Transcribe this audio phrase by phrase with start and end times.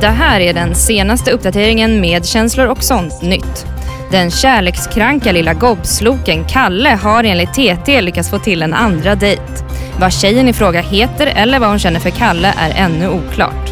[0.00, 3.66] Det här är den senaste uppdateringen med känslor och sånt nytt.
[4.10, 9.42] Den kärlekskranka lilla gobsloken Kalle har enligt TT lyckats få till en andra dejt.
[9.98, 13.70] Vad tjejen i fråga heter eller vad hon känner för Kalle är ännu oklart.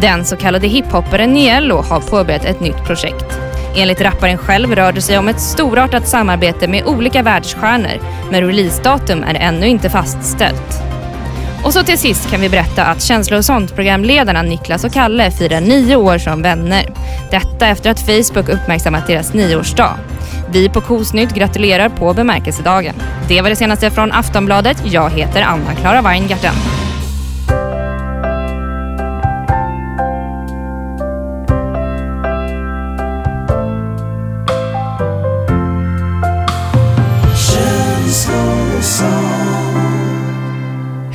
[0.00, 3.38] Den så kallade hiphopparen Niello har påbörjat ett nytt projekt.
[3.76, 8.00] Enligt rapparen själv rör det sig om ett storartat samarbete med olika världsstjärnor,
[8.30, 10.93] men releasedatum är ännu inte fastställt.
[11.64, 15.60] Och så till sist kan vi berätta att Känslor och sånt-programledarna Niklas och Kalle firar
[15.60, 16.86] nio år som vänner.
[17.30, 19.96] Detta efter att Facebook uppmärksammat deras nioårsdag.
[20.52, 22.94] Vi på Kosnytt gratulerar på bemärkelsedagen.
[23.28, 24.82] Det var det senaste från Aftonbladet.
[24.84, 26.54] Jag heter Anna-Klara Weingarten.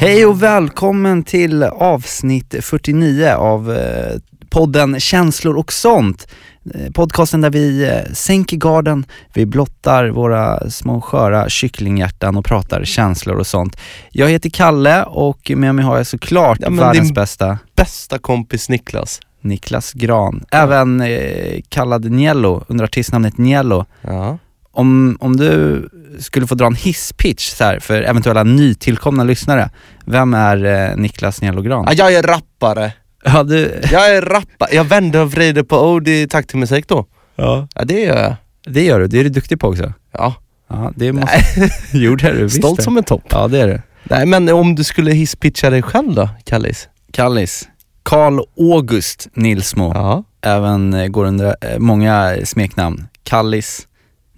[0.09, 4.17] Hej och välkommen till avsnitt 49 av eh,
[4.49, 6.27] podden Känslor och sånt.
[6.73, 12.83] Eh, Podcasten där vi eh, sänker garden, vi blottar våra små sköra kycklinghjärtan och pratar
[12.83, 13.77] känslor och sånt.
[14.11, 19.19] Jag heter Kalle och med mig har jag såklart Ja, världens bästa bästa kompis Niklas.
[19.41, 23.85] Niklas Gran, även eh, kallad Niello under artistnamnet Niello.
[24.01, 24.37] Ja.
[24.71, 25.89] Om, om du
[26.19, 29.69] skulle få dra en hisspitch så här, för eventuella nytillkomna lyssnare,
[30.05, 31.85] vem är eh, Niklas Niello Gran?
[31.87, 32.91] Ja, jag är rappare.
[33.23, 34.69] Ja, du, Jag är rappare.
[34.75, 37.05] Jag vänder och vrider på ord i takt till musik då.
[37.35, 37.67] ja.
[37.75, 38.35] Ja, det gör jag.
[38.73, 39.93] det gör du, det är du duktig på också.
[40.13, 40.33] Ja.
[40.69, 41.39] Ja, det måste...
[41.93, 42.83] jo det är du, visst Stolt det.
[42.83, 43.23] som en topp.
[43.29, 43.81] Ja det är du.
[44.03, 46.87] Nej men om du skulle hisspitcha dig själv då, Kallis?
[47.13, 47.67] Kallis,
[48.03, 50.23] Karl August Nilsmo, Ja.
[50.41, 53.07] även eh, går under eh, många smeknamn.
[53.23, 53.87] Kallis,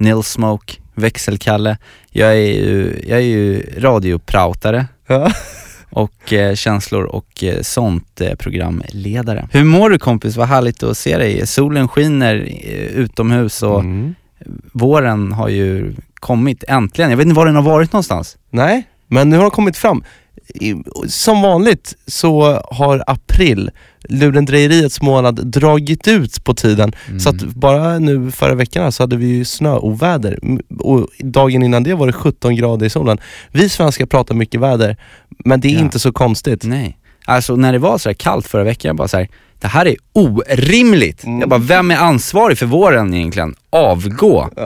[0.02, 1.78] Nilsmoke, Växelkalle.
[2.10, 5.32] Jag är ju, jag är ju radioprautare ja.
[5.90, 9.48] och eh, känslor och eh, sånt eh, programledare.
[9.52, 10.36] Hur mår du kompis?
[10.36, 11.48] Vad härligt att se dig.
[11.48, 14.16] Solen skiner eh, utomhus och Mm.
[14.74, 17.10] våren har ju kommit äntligen.
[17.10, 18.38] Jag vet inte var den har varit någonstans.
[18.50, 20.04] Nej, men nu har de kommit fram.
[21.08, 23.70] Som vanligt så har april,
[24.10, 26.92] lurendrejeriets månad, dragit ut på tiden.
[27.20, 30.40] Så att bara nu förra veckan så hade vi ju snöoväder
[30.80, 33.18] och dagen innan det var det 17 grader i solen.
[33.52, 34.98] Vi svenskar pratar mycket väder,
[35.46, 35.80] men det är Ja.
[35.80, 36.64] inte så konstigt.
[36.64, 36.98] Nej.
[37.26, 39.28] Alltså när det var så här kallt förra veckan, jag bara så här,
[39.60, 41.24] det här är orimligt.
[41.24, 41.40] Mm.
[41.40, 43.56] Jag bara, vem är ansvarig för våren egentligen?
[43.70, 44.50] Avgå.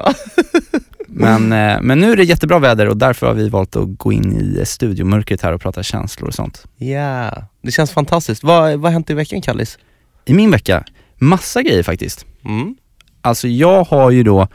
[1.07, 4.13] men, eh, men nu är det jättebra väder och därför har vi valt att gå
[4.13, 6.65] in i studiomörkret här och prata känslor och sånt.
[6.77, 8.43] Ja, det känns fantastiskt.
[8.43, 9.77] Vad, vad har hänt i veckan Kallis?
[10.25, 10.83] I min vecka,
[11.17, 12.25] massa grejer faktiskt.
[12.45, 12.75] Mm.
[13.21, 14.47] Alltså jag har ju då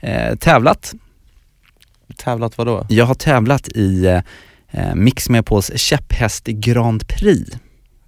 [0.00, 0.94] eh, tävlat,
[2.16, 2.86] Tävlat vadå?
[2.88, 4.20] jag har tävlat i eh,
[4.70, 7.50] eh, Mix Megapols käpphäst Grand Prix.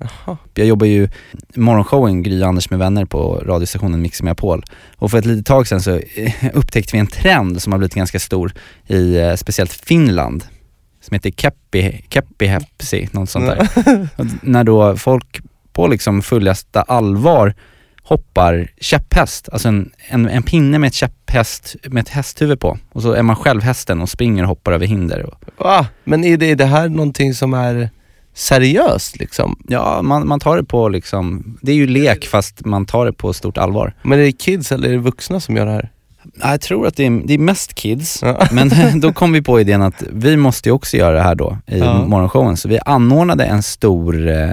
[0.00, 0.36] Jaha.
[0.54, 1.08] Jag jobbar ju
[1.54, 4.64] morgonshowen Gry och Anders med vänner på radiostationen Mix Megapol.
[4.96, 7.94] Och för ett litet tag sedan så eh, upptäckte vi en trend som har blivit
[7.94, 8.52] ganska stor
[8.86, 10.44] i eh, speciellt Finland.
[11.00, 13.68] Som heter Keppi, Keppi Hepsi, något sånt där.
[14.42, 15.40] När då folk
[15.72, 17.54] på liksom fullaste allvar
[18.02, 22.78] hoppar käpphäst, alltså en, en, en pinne med ett käpphäst med ett hästhuvud på.
[22.92, 25.34] Och så är man själv hästen och springer och hoppar över hinder.
[25.56, 25.86] Va?
[26.04, 27.90] Men är det, är det här någonting som är
[28.34, 29.56] seriöst liksom?
[29.68, 33.12] ja, man, man tar det på liksom, det är ju lek fast man tar det
[33.12, 33.94] på stort allvar.
[34.02, 35.90] Men är det kids eller är det vuxna som gör det här?
[36.42, 38.46] Jag tror att det är, det är mest kids, Ja.
[38.52, 38.70] men
[39.00, 41.78] då kom vi på idén att vi måste ju också göra det här då i
[41.78, 42.06] Ja.
[42.06, 42.56] morgonshowen.
[42.56, 44.48] Så vi anordnade en stor eh,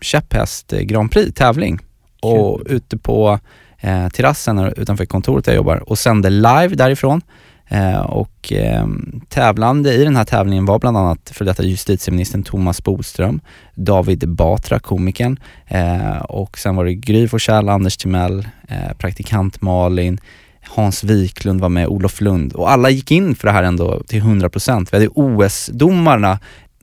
[0.00, 1.78] käpphäst eh, Grand Prix tävling
[2.22, 3.38] och ute på
[3.80, 7.20] eh, terrassen utanför kontoret där jag jobbar och sände live därifrån.
[7.68, 8.86] Eh, och eh,
[9.28, 13.40] tävlande i den här tävlingen var bland annat för detta justitieministern Thomas Bodström,
[13.74, 20.20] David Batra, komikern, eh, och sen var det Gry Forssell, Anders Timell, eh, praktikant Malin,
[20.62, 24.22] Hans Wiklund var med, Olof Lund och alla gick in för det här ändå till
[24.22, 24.88] 100%.
[24.92, 26.38] Vi hade OS-domarna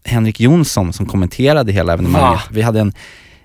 [0.06, 2.40] Henrik Jonsson som kommenterade hela evenemanget.
[2.40, 2.42] Va?
[2.52, 2.94] Vi hade en,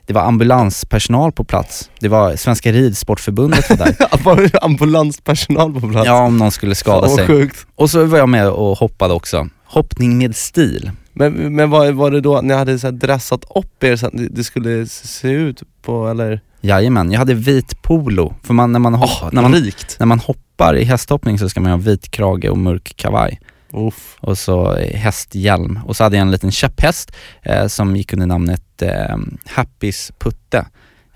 [0.09, 1.91] det var ambulanspersonal på plats.
[2.01, 3.97] Det var Svenska Ridsportförbundet var där.
[4.25, 6.07] Var det ambulanspersonal på plats?
[6.07, 7.27] ja, om någon skulle skada sig.
[7.27, 7.67] sjukt.
[7.75, 9.49] Och så var jag med och hoppade också.
[9.65, 10.91] hoppning med stil.
[11.13, 14.07] Men, men var, var det då att ni hade så här dressat upp er så
[14.07, 16.41] att det skulle se ut på, eller?
[16.61, 18.35] Jajamän, jag hade vit polo.
[18.43, 19.97] För man, när, man hopp, när, man, rikt.
[19.99, 23.41] när man hoppar i hästhoppning så ska man ha vit krage och mörk kavaj.
[23.73, 24.17] Uff.
[24.21, 25.79] Och så eh, hästhjälm.
[25.87, 27.13] Och så hade jag en liten käpphäst
[27.43, 29.17] eh, som gick under namnet eh,
[29.47, 30.67] Happys Putte.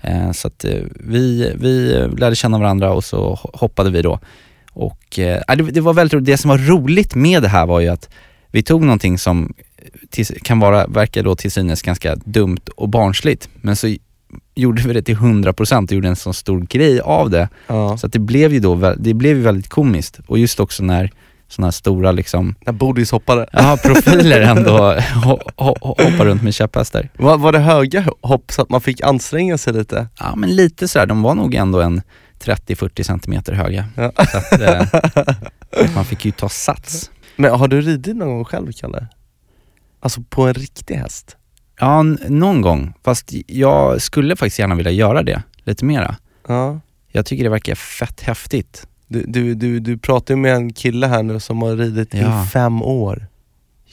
[0.01, 4.19] Eh, så att eh, vi, vi lärde känna varandra och så ho- hoppade vi då.
[4.73, 6.25] Och eh, ja, det, det var väldigt roligt.
[6.25, 8.09] Det som var roligt med det här var ju att
[8.51, 9.53] vi tog någonting som
[10.09, 13.95] till, kan vara, verkar då till synes ganska dumt och barnsligt, men så
[14.55, 17.49] gjorde vi det till 100% och gjorde en så stor grej av det.
[17.67, 17.97] Ja.
[17.97, 20.19] Så att det blev ju då, det blev ju väldigt komiskt.
[20.27, 21.11] Och just också när
[21.53, 23.47] sådana här stora liksom, När Bodis hoppade.
[23.51, 24.77] ja, profiler ändå
[25.25, 27.09] ho, ho, hoppar runt med käpphästar.
[27.17, 30.07] Var, var det höga hopp så att man fick anstränga sig lite?
[30.19, 32.01] Ja men lite sådär, de var nog ändå en
[32.43, 33.85] 30-40 centimeter höga.
[33.95, 34.11] Ja.
[34.31, 37.11] Så att, eh, man fick ju ta sats.
[37.35, 39.07] Men har du ridit någon gång själv, Kalle?
[39.99, 41.37] Alltså på en riktig häst?
[41.79, 42.93] Ja, någon gång.
[43.03, 46.15] Fast jag skulle faktiskt gärna vilja göra det lite mera.
[46.47, 46.79] Ja.
[47.11, 48.87] Jag tycker det verkar fett häftigt.
[49.13, 52.43] Du, du, du, du pratar ju med en kille här nu som har ridit Ja.
[52.43, 53.27] i fem år.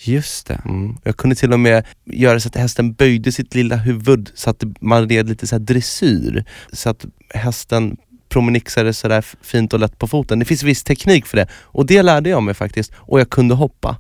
[0.03, 0.61] Just det.
[0.65, 0.97] Mm.
[1.05, 4.65] Jag kunde till och med göra så att hästen böjde sitt lilla huvud så att
[4.81, 6.45] man red lite så här dressyr.
[6.73, 7.97] Så att hästen
[8.29, 10.39] promenixade sådär fint och lätt på foten.
[10.39, 13.55] Det finns viss teknik för det och det lärde jag mig faktiskt och jag kunde
[13.55, 13.97] hoppa.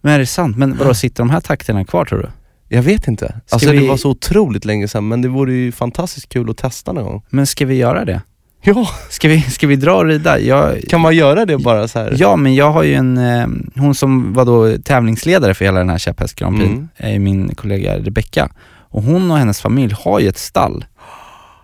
[0.00, 0.56] Men är det sant?
[0.56, 2.28] Men vadå, sitter de här takterna kvar tror du?
[2.76, 3.40] Jag vet inte.
[3.48, 6.56] Alltså vi- det var så otroligt länge sedan men det vore ju fantastiskt kul att
[6.56, 7.22] testa någon gång.
[7.30, 8.22] Men ska vi göra det?
[8.64, 10.38] Ja, Ska vi, ska vi dra och rida?
[10.40, 12.14] Jag, kan man göra det bara så här?
[12.18, 13.46] Ja, men jag har ju en, eh,
[13.76, 16.88] hon som var då tävlingsledare för hela den här käpphäst Grand Prix, Mm.
[16.96, 18.48] är min kollega Rebecka.
[18.90, 20.84] Och hon och hennes familj har ju ett stall.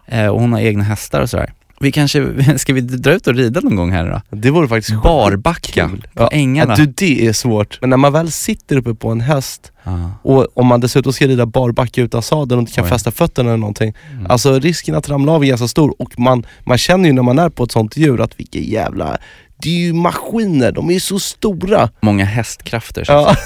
[0.06, 1.52] Eh, och hon har egna hästar och sådär.
[1.82, 4.36] Vi kanske, ska vi dra ut och rida någon gång här då?
[4.36, 6.06] Det vore faktiskt Barbacka skitkul.
[6.14, 6.74] på ja, ängarna.
[6.74, 7.78] Du, det är svårt.
[7.80, 10.10] Men när man väl sitter uppe på en häst Ja.
[10.22, 12.90] och om man dessutom ska rida barbacka utan sadel och inte kan Oj.
[12.90, 13.94] fästa fötterna eller någonting.
[14.12, 14.26] Mm.
[14.30, 17.38] Alltså risken att ramla av är ganska stor och man, man känner ju när man
[17.38, 19.18] är på ett sånt djur att vilka jävla,
[19.62, 21.90] det är ju maskiner, de är ju så stora.
[22.00, 23.04] Många hästkrafter.
[23.08, 23.36] Ja.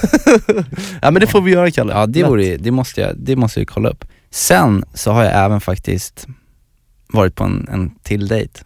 [1.03, 1.93] ja men det får vi göra Kalle.
[1.93, 4.05] Ja, det, vore, det, måste jag, det måste jag kolla upp.
[4.31, 6.27] Sen så har jag även faktiskt
[7.15, 8.61] varit på en, en till dejt.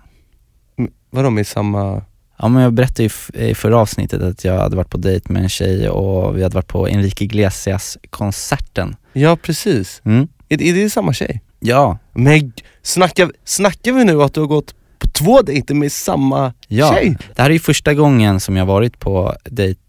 [1.10, 2.02] Vadå med samma...
[2.40, 5.32] Ja men jag berättade ju f- i förra avsnittet att jag hade varit på dejt
[5.32, 8.96] med en tjej och vi hade varit på Enrique Iglesias-konserten.
[9.12, 10.02] Ja precis.
[10.04, 10.28] Mm.
[10.48, 11.42] Är, är det samma tjej?
[11.60, 12.52] Ja, Men
[12.82, 16.94] snackar, snackar vi nu att du har gått på två dejter med samma ja.
[16.94, 17.16] tjej?
[17.36, 19.80] Det här är ju första gången som jag varit på dejt,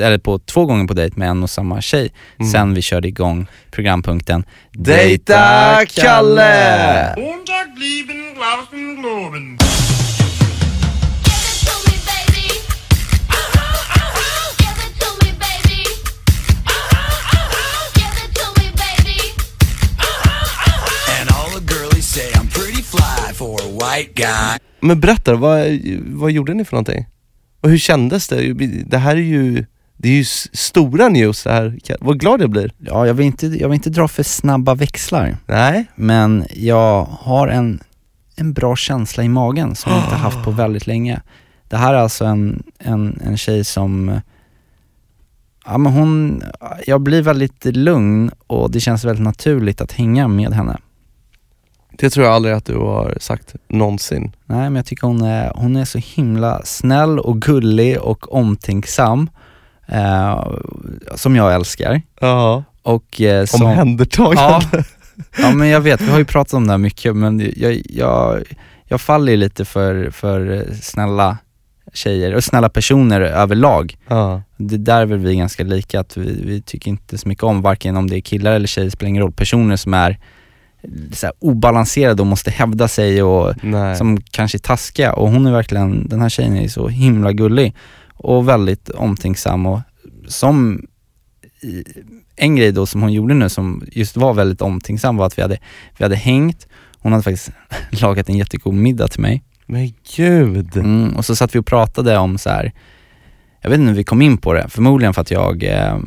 [0.00, 2.52] eller på två gånger på dejt med en och samma tjej Mm.
[2.52, 7.14] sen vi körde igång programpunkten Dejta Kalle!
[24.80, 25.60] Men berätta, vad,
[26.06, 27.06] vad gjorde ni för någonting?
[27.60, 28.52] Och hur kändes det?
[28.86, 29.64] Det här är ju,
[30.04, 31.78] det är ju stora news det här.
[32.00, 32.72] Vad glad jag blir.
[32.78, 35.86] Ja, jag vill, inte, jag vill inte dra för snabba växlar, Nej.
[35.94, 37.80] men jag har en,
[38.36, 41.20] en bra känsla i magen som jag inte haft på väldigt länge.
[41.68, 44.20] Det här är alltså en, en, en tjej som,
[45.66, 46.42] ja men hon,
[46.86, 50.78] jag blir väldigt lugn och det känns väldigt naturligt att hänga med henne.
[51.90, 54.32] Det tror jag aldrig att du har sagt någonsin.
[54.44, 59.28] Nej men jag tycker hon är, hon är så himla snäll och gullig och omtänksam,
[59.86, 60.44] eh,
[61.14, 62.02] som jag älskar.
[62.20, 62.64] Ja.
[62.82, 64.66] Och eh, som, Omhändertagande.
[64.72, 64.82] Ja,
[65.38, 68.42] ja men jag vet, vi har ju pratat om det här mycket men jag, jag,
[68.84, 71.38] jag faller ju lite för, för snälla
[71.92, 73.96] tjejer och snälla personer överlag.
[74.08, 74.42] Ja.
[74.56, 77.62] Det där är väl vi ganska lika, att vi, vi tycker inte så mycket om,
[77.62, 80.18] varken om det är killar eller tjejer, spelar ingen roll, personer som är
[81.12, 83.96] så här, obalanserade och måste hävda sig och Nej.
[83.96, 87.74] som kanske är taskiga och hon är verkligen, den här tjejen är så himla gullig
[88.16, 89.80] och väldigt omtänksam och
[90.28, 90.86] som
[92.36, 95.42] en grej då som hon gjorde nu som just var väldigt omtänksam var att vi
[95.42, 95.58] hade,
[95.98, 96.66] vi hade hängt,
[96.98, 97.50] hon hade faktiskt
[98.02, 100.76] lagat en jättegod middag till mig Men gud.
[100.76, 102.72] mm, och så satt vi och pratade om så här.
[103.60, 105.98] jag vet inte hur vi kom in på det, förmodligen för att jag eh,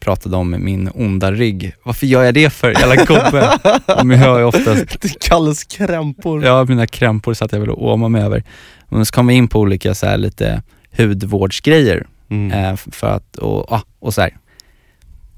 [0.00, 1.72] pratade om min onda rygg.
[1.84, 2.70] Varför gör jag det för?
[2.70, 3.58] Jävla gubbe.
[4.04, 6.44] Men jag har ju oftast Det kallas krämpor.
[6.44, 8.44] Ja, mina krämpor satt jag väl och åmade mig över.
[8.88, 12.06] Men så kom vi in på olika så här lite hudvårdsgrejer.
[12.28, 12.52] Mm.
[12.52, 14.36] Eh, för att, och, och så här.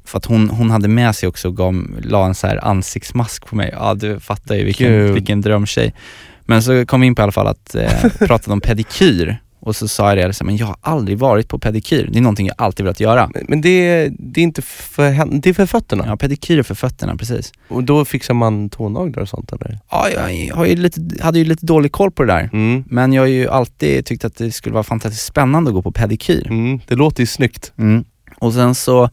[0.04, 3.47] För att hon, hon hade med sig också och gav, la en så här ansiktsmask
[3.47, 3.71] på mig.
[3.73, 5.14] Ja du fattar ju vilken, Gud.
[5.14, 5.94] vilken drömtjej.
[6.40, 9.38] Men så kom vi in på i alla fall att eh, pratade om pedikyr.
[9.64, 12.09] Och så sa jag det, här, men jag har aldrig varit på pedikyr.
[12.12, 13.31] Det är någonting jag alltid velat göra.
[13.35, 16.04] Men, men det, det är inte för det är för fötterna?
[16.07, 17.52] Ja, pedikyr är för fötterna, precis.
[17.69, 19.78] Och då fixar man tånaglar och sånt eller?
[19.90, 22.50] Ja, jag har ju lite, hade ju lite dålig koll på det där.
[22.52, 22.85] Mm.
[22.87, 25.92] Men jag har ju alltid tyckt att det skulle vara fantastiskt spännande att gå på
[25.92, 26.47] pedikyr.
[26.47, 26.81] Mm.
[26.87, 27.73] Det låter ju snyggt.
[27.78, 28.04] Mm.
[28.38, 29.04] Och sen så,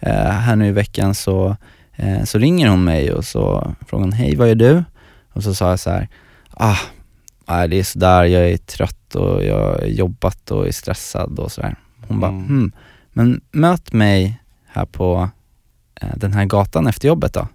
[0.00, 1.56] eh, här nu i veckan så,
[1.96, 4.84] eh, så ringer hon mig och så frågar hon, hej vad gör du?
[5.32, 6.08] Och så sa jag så här,
[6.50, 6.78] ah,
[7.48, 11.52] nej, det är sådär, jag är trött och jag har jobbat och är stressad och
[11.52, 11.76] sådär.
[12.08, 12.46] Hon bara, Mm.
[12.46, 12.72] hmm,
[13.12, 15.28] men möt mig här på
[16.00, 17.48] eh, den här gatan efter jobbet då.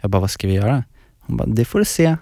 [0.00, 0.84] Jag bara, vad ska vi göra?
[1.20, 2.16] Hon bara, det får du se.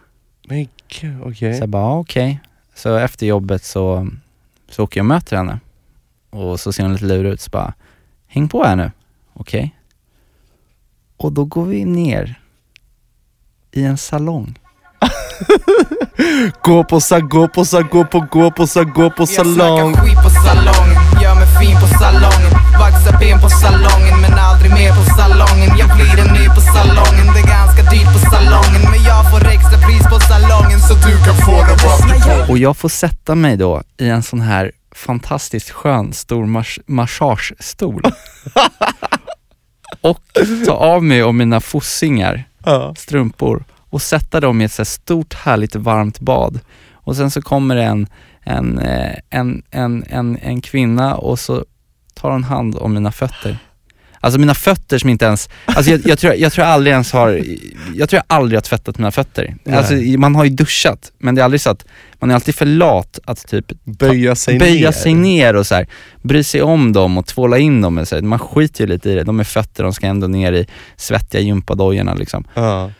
[1.01, 1.55] Gud, okej.
[1.55, 2.41] Så jag bara, okej.
[2.75, 4.09] Så efter jobbet så,
[4.71, 5.61] så åker jag och möter henne.
[6.31, 7.75] Och så ser hon lite lurig ut, så bara,
[8.27, 8.91] häng på här nu.
[9.33, 9.75] Okej.
[11.17, 12.41] Och då går vi ner
[13.73, 14.59] i en salong.
[16.63, 19.95] Gå på sa, gå på sa, gå på, gå på sa, gå på Jag salong.
[19.95, 22.53] snackar skit på salongen, gör mig fin på salongen.
[22.81, 25.71] Vaxar ben på salongen men aldrig mer på salongen.
[25.79, 28.83] Jag blir en ny på salongen, det är ganska dyrt på salongen.
[28.93, 32.77] Men jag får extra pris på salongen så du kan få det bort Och jag
[32.77, 38.03] får sätta mig då i en sån här fantastiskt skön stor mas- massagestol.
[40.01, 40.21] och
[40.67, 42.45] ta av mig och mina fossingar,
[42.97, 46.61] strumpor och sätta dem i ett så stort härligt varmt bad.
[46.93, 48.07] Och sen så kommer det en,
[48.45, 51.65] en, eh, en, en, en, en kvinna och så
[52.15, 53.59] tar hon hand om mina fötter.
[54.21, 57.13] Alltså mina fötter som inte ens, alltså jag, jag, tror, jag tror jag aldrig ens
[57.13, 57.43] har,
[57.95, 59.57] jag tror jag aldrig har tvättat mina fötter.
[59.73, 61.85] Alltså man har ju duschat, men det är aldrig så att,
[62.19, 64.93] man är alltid för lat att typ Böja sig böja ner.
[64.93, 65.87] sig ner och så här,
[66.23, 67.99] bry sig om dem och tvåla in dem.
[67.99, 68.23] och Så här.
[68.23, 70.67] Man skiter ju lite i det, de är fötter, de ska ändå ner i
[70.97, 72.45] svettiga gympadojorna liksom.
[72.55, 72.91] Ja.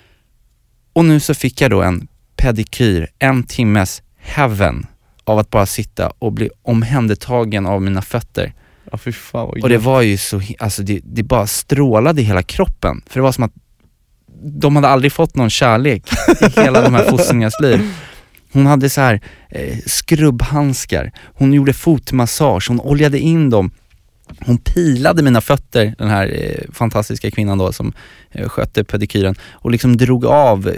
[0.99, 4.87] Och nu så fick jag då en pedikyr, en timmes heaven
[5.25, 8.53] av att bara sitta och bli omhändertagen av mina fötter.
[8.91, 12.25] Ja fy fan vad Och det var ju så, alltså det, det bara strålade i
[12.25, 13.03] hela kroppen.
[13.07, 13.53] För det var som att
[14.43, 16.03] de hade aldrig fått någon kärlek
[16.41, 17.81] i hela de här fostrarnas liv.
[18.53, 23.71] Hon hade så här eh, skrubbhandskar, hon gjorde fotmassage, hon oljade in dem.
[24.47, 27.93] Hon pilade mina fötter, den här eh, fantastiska kvinnan då som
[28.31, 30.75] eh, skötte pedikyren och liksom drog av eh,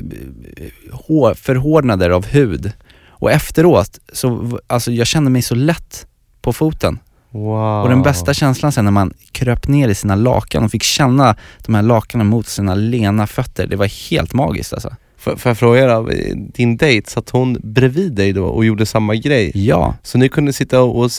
[0.93, 2.73] hår, förhårdnader av hud.
[3.09, 6.07] Och efteråt, så, alltså jag kände mig så lätt
[6.43, 6.99] på foten.
[7.31, 7.83] Wow.
[7.83, 11.37] Och den bästa känslan sen när man kröp ner i sina lakan och fick känna
[11.67, 14.97] de här lakanen mot sina lena fötter, det var helt magiskt alltså.
[15.21, 19.15] Får får jag fråga då, din dejt, satt hon bredvid dig då och gjorde samma
[19.15, 19.53] grej?
[19.55, 21.11] Ja, Så ni kunde sitta och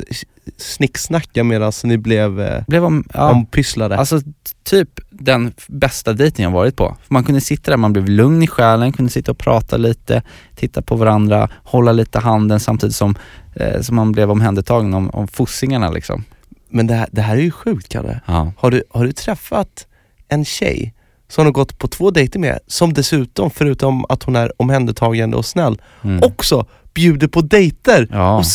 [0.58, 3.98] snicksnacka medan ni blev eh, blev om, ja, ompysslade?
[3.98, 4.22] alltså
[4.63, 6.98] typ den bästa dejten jag varit på.
[7.03, 10.24] För man kunde sitta där, man blev lugn i själen, kunde sitta och prata lite,
[10.55, 13.15] titta på varandra, hålla lite handen samtidigt som,
[13.55, 16.24] eh, som man blev omhändertagen om, om fossingarna liksom.
[16.70, 18.22] Men det här, det här är ju sjukt Kalle.
[18.25, 18.53] Ja.
[18.58, 19.88] Har du, har du träffat
[20.27, 20.93] en tjej
[21.31, 25.45] som har gått på två dejter med, som dessutom, förutom att hon är omhändertagande och
[25.45, 26.23] snäll, Mm.
[26.23, 28.38] också bjuder på dejter Ja.
[28.38, 28.45] och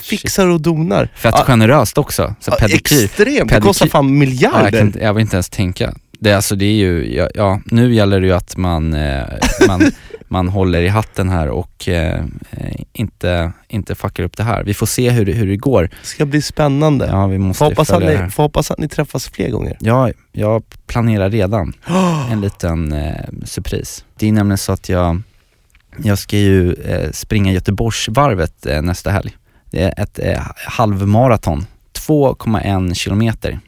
[0.00, 1.08] fixar och donar.
[1.14, 2.34] Fett Ja, generöst också.
[2.40, 3.04] Så ja, pedikyr.
[3.04, 4.70] extremt, det pedikyr- kostar fan Ja, jag, miljarder.
[4.78, 5.94] kan, jag vill inte ens tänka.
[6.20, 9.22] Det, alltså, det är ju, ja, ja, nu gäller det ju att man, eh,
[9.68, 9.82] man,
[10.32, 12.24] man håller i hatten här och eh,
[12.92, 14.64] inte, inte fuckar upp det här.
[14.64, 15.82] Vi får se hur, hur det går.
[15.82, 17.06] Det ska bli spännande.
[17.06, 19.76] Ja, vi får, måste hoppas att ni, får hoppas att ni träffas fler gånger.
[19.80, 21.72] Ja, jag planerar redan
[22.30, 24.02] en liten eh, surprise.
[24.16, 25.22] Det är nämligen så att jag,
[25.96, 29.36] jag ska ju eh, springa Göteborgsvarvet eh, nästa helg.
[29.70, 31.66] Det är ett eh, halvmaraton,
[32.08, 33.60] 2,1 kilometer.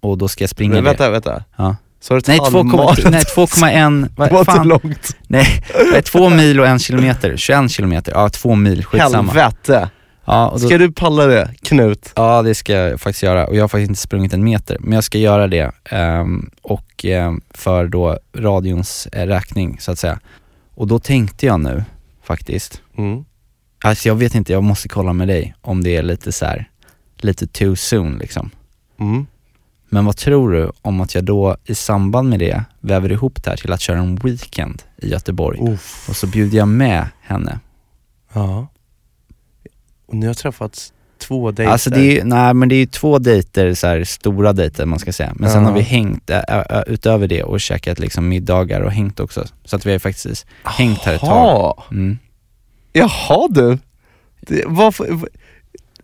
[0.00, 0.90] Och då ska jag springa Men det.
[0.90, 1.44] vänta, vänta.
[1.56, 1.76] Ja.
[2.00, 3.10] Så ett Nej, 2,1, halvmaraton?
[3.12, 4.68] nej 2,1, Det var vad inte fan?
[4.68, 5.16] långt.
[5.26, 9.32] Nej, det är två mil och en kilometer, 21 kilometer, ja två mil, skitsamma.
[9.32, 9.90] Helvete.
[10.24, 12.12] Ja, då, Ska du palla det, Knut?
[12.16, 14.92] ja det ska jag faktiskt göra och jag har faktiskt inte sprungit en meter, men
[14.92, 20.20] jag ska göra det ehm, och ehm, för då radions eh, räkning så att säga.
[20.74, 21.84] Och då tänkte jag nu
[22.24, 23.24] faktiskt, Mm.
[23.84, 26.68] alltså jag vet inte, jag måste kolla med dig om det är lite så här,
[27.16, 28.50] lite too soon liksom.
[29.00, 29.26] Mm.
[29.88, 33.50] Men vad tror du om att jag då i samband med det väver ihop det
[33.50, 36.06] här till att köra en weekend i Göteborg Uff.
[36.08, 37.58] och så bjuder jag med henne.
[38.32, 38.66] Ja.
[40.06, 41.72] Och ni har träffats två dejter.
[41.72, 44.98] Alltså det är, nej men det är ju två dejter, så här, stora dejter man
[44.98, 45.32] ska säga.
[45.36, 45.68] Men sen Ja.
[45.68, 49.44] har vi hängt ä, ä, utöver det och käkat liksom middagar och hängt också.
[49.64, 51.82] Så att vi har faktiskt hängt här ett tag.
[51.90, 52.18] Mm.
[52.92, 53.78] Jaha du.
[54.40, 55.28] Det, varför,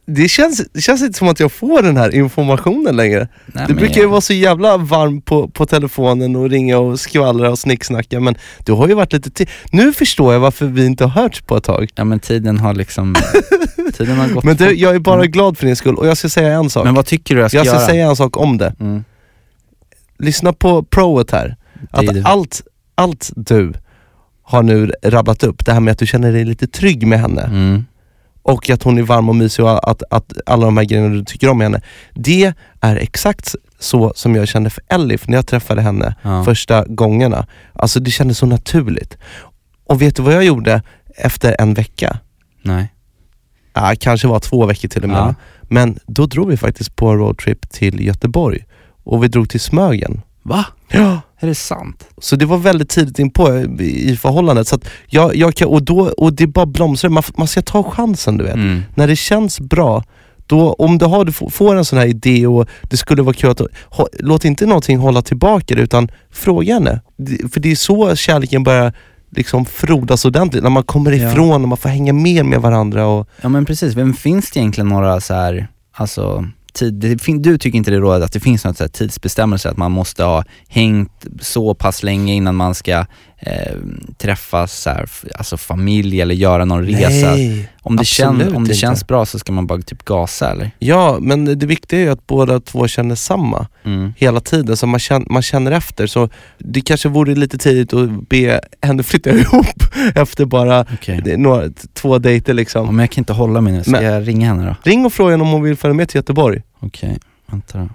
[0.07, 3.29] det känns, det känns inte som att jag får den här informationen längre.
[3.47, 7.01] Nej, det brukar ju jag- vara så jävla varm på, på telefonen och ringa och
[7.01, 8.35] skvallra och snicksnacka men
[8.65, 9.49] du har ju varit lite till.
[9.73, 11.89] Nu förstår jag varför vi inte har hörts på ett tag.
[11.95, 13.15] Ja men tiden har liksom,
[13.97, 16.29] tiden har gått Men du, jag är bara glad för din skull och jag ska
[16.29, 16.81] säga en sak.
[16.81, 16.89] Mm.
[16.89, 17.87] Men vad tycker du jag ska jag ska göra?
[17.87, 18.75] säga en sak om det.
[18.81, 19.05] Mm.
[20.19, 21.57] Lyssna på proet här.
[21.91, 22.23] Att du.
[22.25, 22.63] allt,
[22.95, 23.73] allt du
[24.43, 27.43] har nu rabblat upp, det här med att du känner dig lite trygg med henne
[27.43, 27.85] Mm.
[28.45, 31.25] Och att hon är varm och mysig och att, att alla de här grejerna du
[31.25, 31.81] tycker om med henne.
[32.15, 36.45] Det är exakt så som jag kände för Elif när jag träffade henne Ja.
[36.45, 37.47] första gångerna.
[37.73, 39.19] Alltså det kändes så naturligt.
[39.87, 40.83] Och vet du vad jag gjorde
[41.17, 42.19] efter en vecka?
[42.63, 42.93] Nej.
[43.75, 45.19] Ja, kanske var två veckor till och med.
[45.19, 45.35] Ja.
[45.63, 48.65] Men då drog vi faktiskt på en roadtrip till Göteborg
[49.05, 50.21] och vi drog till Smögen.
[50.43, 50.65] Va?
[50.89, 51.21] Ja.
[51.45, 52.05] Är det sant?
[52.19, 54.69] Så det var väldigt tidigt in på i i förhållandet.
[54.69, 57.83] Så att jag, jag kan, och, då, och det bara blomstrar, man, man ska ta
[57.83, 58.55] chansen du vet.
[58.55, 58.83] Mm.
[58.95, 60.03] När det känns bra,
[60.47, 63.51] då, om du, har, du får- en sån här idé och det skulle vara kul
[63.51, 63.61] att,
[63.91, 67.01] ha, låt inte någonting hålla tillbaka det utan fråga henne.
[67.17, 68.93] Det- För det är så kärleken börjar
[69.31, 71.29] liksom frodas ordentligt, när man kommer Ja.
[71.31, 73.07] ifrån och man får hänga mer med varandra.
[73.07, 77.43] Och, Ja men precis, men finns det egentligen några så här, alltså tid, det, fin-
[77.43, 80.25] du tycker inte det råder att det finns något så här tidsbestämmelse, att man måste
[80.25, 83.07] ha hängt så pass länge innan man ska
[83.47, 83.77] eh,
[84.19, 85.09] träffa så här,
[85.39, 87.31] alltså familj eller göra någon resa?
[87.31, 90.51] Nej, om det, kän, absolut om det känns bra så ska man bara typ gasa
[90.51, 90.71] eller?
[90.79, 94.13] Ja, men det viktiga är ju att båda två känner samma Mm.
[94.17, 96.07] hela tiden, så man känner, man känner efter.
[96.07, 99.67] Så det kanske vore lite tidigt att be henne flytta ihop
[100.15, 102.85] efter bara är några, två dejter liksom.
[102.87, 104.91] Ja, men jag kan inte hålla mig nu, ska Men- jag ringa henne då?
[104.91, 106.63] Ring och fråga om hon vill följa med till Göteborg.
[106.81, 107.89] Okej, vänta då.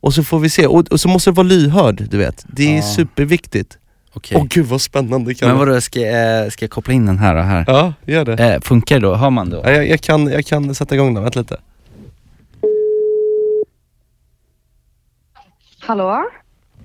[0.00, 2.44] Och så får vi se, och, och så måste du vara lyhörd, du vet.
[2.48, 2.82] Det är Ja.
[2.82, 3.78] superviktigt.
[4.14, 4.38] Okej.
[4.40, 7.34] Åh gud vad spännande kan Men vadå, ska, jag- ska jag koppla in den här
[7.34, 7.40] då?
[7.40, 7.64] Här?
[7.66, 8.54] Ja, gör det.
[8.54, 9.14] Eh, funkar det då?
[9.14, 9.60] Hör man då?
[9.64, 11.56] Ja, jag, jag, kan, jag kan sätta igång den, vänta lite.
[15.80, 16.24] Hallå?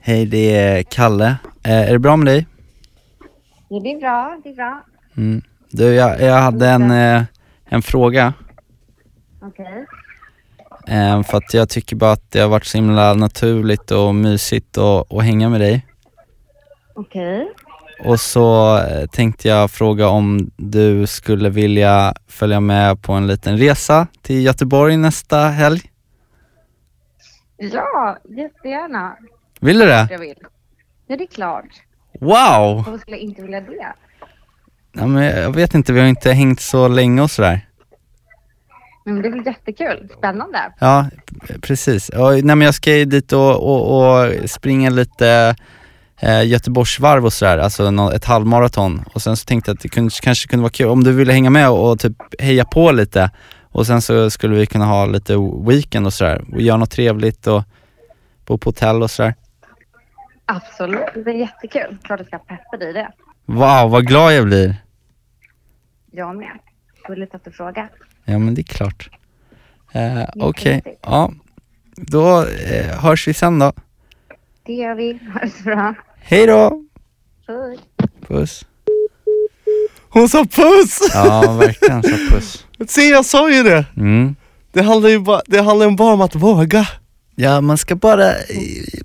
[0.02, 1.36] Hej, det är Kalle.
[1.64, 2.48] Eh, är det bra med dig?
[3.70, 4.40] Ja, det är bra.
[4.44, 4.84] Det är bra.
[5.18, 5.42] Mm.
[5.72, 7.24] Du, jag, jag hade en, eh,
[7.66, 8.34] en fråga.
[9.42, 9.86] Okej.
[10.88, 14.78] Eh, för att jag tycker bara att det har varit så himla naturligt och mysigt
[14.78, 15.86] att, att hänga med dig.
[16.98, 17.54] Okej.
[18.04, 23.58] Och så eh, tänkte jag fråga om du skulle vilja följa med på en liten
[23.58, 25.82] resa till Göteborg nästa helg?
[27.58, 29.18] Ja, jättegärna.
[29.60, 30.08] Vill du det?
[30.12, 30.36] Jag vill.
[31.08, 31.70] Ja, det är klart.
[32.20, 32.76] Wow!
[32.76, 33.94] Varför skulle jag inte vilja det?
[34.94, 37.68] Ja, men jag vet inte, vi har inte hängt så länge och sådär.
[39.06, 40.10] Men det väl jättekul.
[40.18, 40.74] Spännande.
[40.80, 41.06] Ja,
[41.62, 42.10] precis.
[42.10, 45.56] Och, nej, men jag ska ju dit och, och, och springa lite
[46.22, 49.04] eh, Göteborgsvarv och sådär, alltså ett halvmaraton.
[49.14, 51.34] Och sen så tänkte jag att det kunde, kanske kunde vara kul om du ville
[51.34, 53.32] hänga med och, och typ heja på lite.
[53.62, 55.36] Och sen så skulle vi kunna ha lite
[55.68, 57.64] weekend och sådär och göra något trevligt och
[58.46, 59.36] bo på hotell och sådär.
[60.46, 61.02] Absolut.
[61.14, 61.98] Det är jättekul.
[62.04, 63.12] Klart jag ska peppa dig i det.
[63.46, 64.76] Wow, vad glad jag blir.
[66.12, 66.60] Jag med.
[67.08, 67.90] Gulligt att du frågar.
[68.26, 69.10] Ja men det är klart.
[69.92, 71.32] Eh, Okej, ja.
[71.96, 73.74] Då eh, hörs vi sen då.
[74.64, 75.20] Det gör vi.
[75.34, 75.96] Ha det så bra.
[76.30, 76.82] Hej då!
[77.48, 77.80] Puss.
[78.28, 78.66] Puss.
[80.10, 81.12] Hon sa puss!
[81.14, 82.66] Ja, verkligen så puss.
[82.88, 83.86] Se jag sa ju det!
[83.98, 84.36] Mm.
[84.72, 86.88] Det handlar ju bara, det handlar bara om att våga.
[87.40, 88.32] Ja, man ska bara,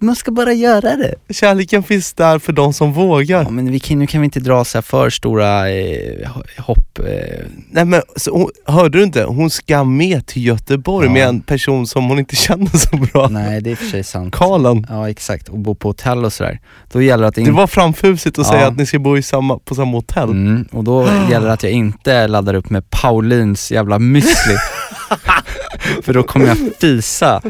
[0.01, 1.15] man ska bara göra det.
[1.35, 3.43] Kärleken finns där för de som vågar.
[3.43, 6.99] Ja, men vi kan, nu kan vi inte dra så för stora eh, hopp.
[6.99, 7.47] Eh.
[7.71, 9.25] Nej men så hon, hörde du inte?
[9.25, 11.13] Hon ska med till Göteborg Ja.
[11.13, 13.29] med en person som hon inte känner så bra.
[13.29, 14.35] Nej, det är i och för sig sant.
[14.35, 14.87] Karlen.
[14.89, 15.49] Ja, exakt.
[15.49, 16.61] Och bo på hotell och sådär.
[16.93, 17.53] Då gäller det att Det inte...
[17.53, 18.53] var framfusigt att Ja.
[18.53, 20.31] säga att ni ska bo i samma, på samma hotell.
[20.31, 24.57] Mm, och då gäller det att jag inte laddar upp med Paulins jävla müsli.
[26.03, 27.43] För då kommer jag fisa.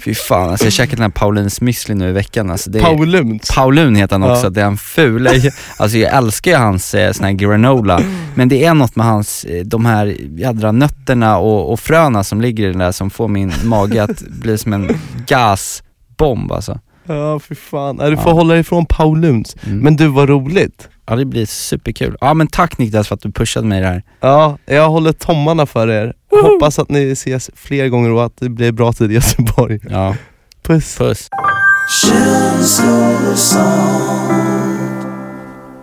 [0.00, 2.50] Fy fan, alltså jag käkat den här Paulins müsli nu i veckan.
[2.50, 2.82] Alltså det är...
[2.82, 3.50] Pauluns.
[3.54, 4.50] Paulun heter han också, Ja.
[4.50, 5.28] det är en ful.
[5.76, 8.00] Alltså jag älskar ju hans eh, sån här granola,
[8.34, 12.40] men det är något med hans, eh, de här jädra nötterna och, och fröna som
[12.40, 14.88] ligger i den där som får min mage att bli som en
[15.26, 16.78] gasbomb alltså.
[17.06, 18.32] Ja fy fan, du får Ja.
[18.32, 19.56] hålla dig ifrån Pauluns.
[19.66, 19.78] Mm.
[19.78, 20.88] Men du var roligt.
[21.06, 22.16] Ja det blir superkul.
[22.20, 24.02] Ja men tack Niklas för att du pushade mig här.
[24.20, 26.14] Ja, jag håller tommarna för er.
[26.42, 29.80] Hoppas att ni ses fler gånger och att det blir bra tid i Göteborg.
[29.90, 30.16] Ja.
[30.62, 30.98] Puss.
[30.98, 31.28] Puss.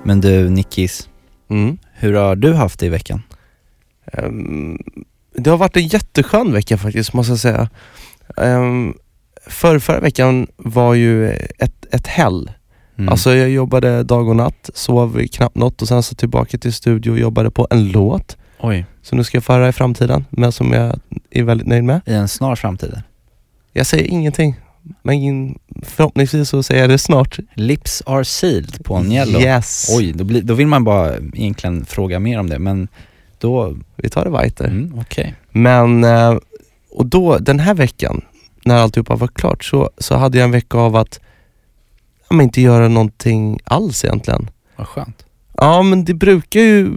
[0.04, 1.10] Men du Nickis,
[1.50, 1.78] Mm.
[1.94, 3.22] hur har du haft det i veckan?
[4.14, 4.78] Ehm,
[5.36, 7.70] det har varit en jätteskön vecka faktiskt måste jag säga.
[8.38, 8.94] Um,
[9.48, 12.52] för, förra veckan var ju ett, ett hell.
[12.98, 13.10] Mm.
[13.10, 17.12] Alltså jag jobbade dag och natt, sov knappt något och sen så tillbaka till studio
[17.12, 18.86] och jobbade på en låt Oj.
[19.02, 22.02] som nu ska jag få höra i framtiden, men som jag är väldigt nöjd med.
[22.06, 23.02] I en snar framtid?
[23.74, 24.56] Jag säger ingenting,
[25.02, 27.40] men förhoppningsvis så säger jag det snart.
[27.54, 29.40] Lips are sealed på Agnello.
[29.40, 29.96] Yes.
[29.98, 32.88] Oj, då, blir, då vill man bara egentligen fråga mer om det, men
[33.40, 33.78] då...
[33.96, 34.66] Vi tar det weiter.
[34.66, 35.36] Mm, Okej.
[35.52, 36.38] Men, eh,
[36.92, 38.22] och då den här veckan,
[38.66, 41.20] när alltihopa var klart, så, så hade jag en vecka av att
[42.30, 44.50] men inte göra någonting alls egentligen.
[44.76, 45.26] Vad skönt.
[45.54, 46.92] Ja men det brukar ju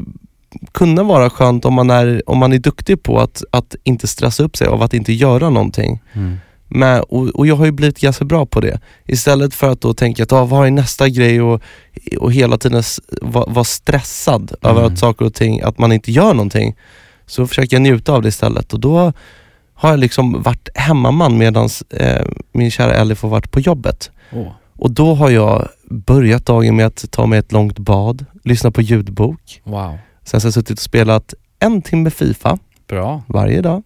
[0.72, 4.42] kunna vara skönt om man är, om man är duktig på att, att inte stressa
[4.42, 6.02] upp sig av att inte göra någonting.
[6.12, 6.36] Mm.
[6.68, 8.80] Men, och, och jag har ju blivit ganska bra på det.
[9.06, 11.62] Istället för att då tänka att ah, vad är nästa grej och,
[12.18, 12.82] och hela tiden
[13.22, 14.92] vara vara stressad över Mm.
[14.92, 16.76] att saker och ting, att man inte gör någonting.
[17.26, 19.12] Så försöker jag njuta av det istället och då
[19.74, 24.10] har jag liksom varit hemmaman medan eh, min kära Elif har varit på jobbet.
[24.32, 24.52] Åh.
[24.80, 28.82] Och då har jag börjat dagen med att ta mig ett långt bad, lyssna på
[28.82, 29.62] ljudbok.
[29.64, 29.98] Wow.
[30.24, 33.22] Sen så har jag suttit och spelat en timme Fifa Bra.
[33.26, 33.82] varje dag.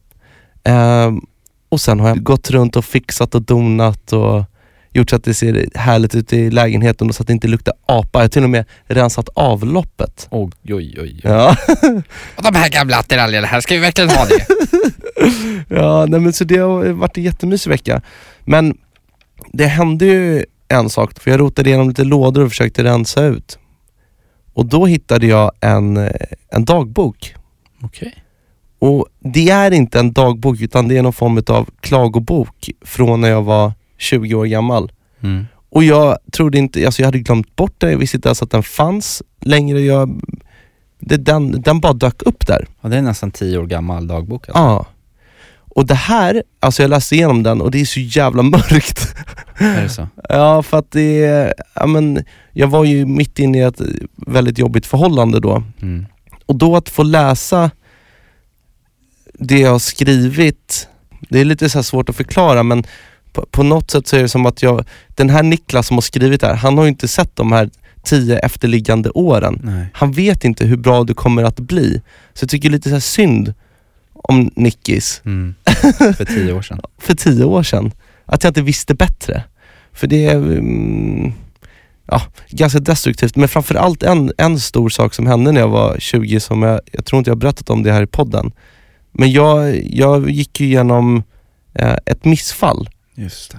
[0.64, 1.20] Ehm,
[1.68, 4.44] och sen har jag gått runt och fixat och donat och
[4.92, 7.74] gjort så att det ser härligt ut i lägenheten och så att det inte luktar
[7.86, 8.18] apa.
[8.18, 10.28] Jag har till och med rensat avloppet.
[10.30, 11.20] Oj, oj, oj.
[11.22, 11.56] Ja,
[12.36, 14.46] Och de här gamla attiraljerna här, ska vi verkligen ha det?
[15.76, 18.02] ja nej men så det har varit en jättemysig vecka.
[18.44, 18.76] Men
[19.52, 23.58] det hände ju en sak, för jag rotade igenom lite lådor och försökte rensa ut.
[24.52, 26.10] Och då hittade jag en, eh,
[26.50, 27.34] en dagbok.
[27.82, 28.14] Okej.
[28.78, 33.28] Och det är inte en dagbok utan det är någon form av klagobok från när
[33.28, 34.92] jag var 20 år gammal.
[35.20, 35.46] Mm.
[35.70, 38.50] Och jag trodde inte, alltså jag hade glömt bort den, jag visste inte ens att
[38.50, 39.80] den fanns längre.
[39.80, 40.22] Jag,
[40.98, 42.66] det, den, den bara dök upp där.
[42.80, 44.62] Ja, det är nästan tio år gammal dagbok alltså.
[44.62, 44.86] Ja.
[45.74, 49.14] Och det här, alltså jag läste igenom den och det är så jävla mörkt.
[49.58, 50.08] Är det så?
[50.28, 53.80] Ja, för att det är, ja men, jag var ju mitt inne i ett
[54.16, 55.62] väldigt jobbigt förhållande då.
[55.82, 56.06] Mm.
[56.46, 57.70] Och då att få läsa
[59.38, 60.88] det jag har skrivit,
[61.28, 62.84] det är lite så svårt att förklara men
[63.32, 66.02] på, på något sätt så är det som att jag, den här Niklas som har
[66.02, 67.70] skrivit det här, han har ju inte sett de här
[68.02, 69.60] tio efterliggande åren.
[69.62, 69.86] Nej.
[69.92, 72.02] Han vet inte hur bra det kommer att bli.
[72.34, 73.54] Så jag tycker lite så synd
[74.28, 75.54] om Nickis Mm.
[76.16, 76.80] För tio år sedan.
[76.98, 77.92] för tio år sedan.
[78.26, 79.42] Att jag inte visste bättre.
[79.92, 81.32] För det är mm,
[82.06, 83.36] ja, ganska destruktivt.
[83.36, 87.04] Men framförallt en, en stor sak som hände när jag var 20 som jag, jag
[87.04, 88.52] tror inte jag har berättat om det här i podden.
[89.12, 91.22] Men jag, jag gick ju igenom
[91.74, 93.58] eh, ett missfall Just det.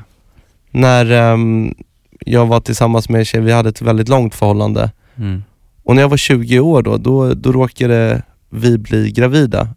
[0.72, 1.76] när ehm,
[2.20, 4.92] jag var tillsammans med en tjej, vi hade ett väldigt långt förhållande.
[5.18, 5.44] Mm.
[5.84, 9.70] Och när jag var 20 år då, då, då råkade vi bli gravida.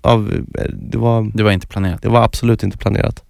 [0.00, 2.02] Av, eh, det var Det var inte planerat.
[2.02, 3.24] det var absolut inte planerat.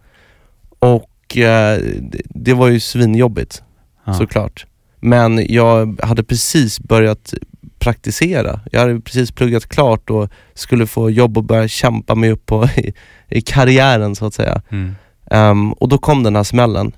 [0.79, 1.79] Och eh,
[2.25, 3.63] det, var ju svinjobbigt
[4.05, 4.15] Ja.
[4.15, 4.67] såklart.
[5.01, 7.35] Men jag hade precis börjat
[7.79, 8.61] praktisera.
[8.73, 12.65] Jag hade precis pluggat klart och skulle få jobb och börja kämpa mig upp på,
[12.77, 12.93] i,
[13.29, 14.63] i karriären så att säga.
[14.71, 14.95] Mm.
[15.31, 16.93] Ehm, och då kom den här smällen.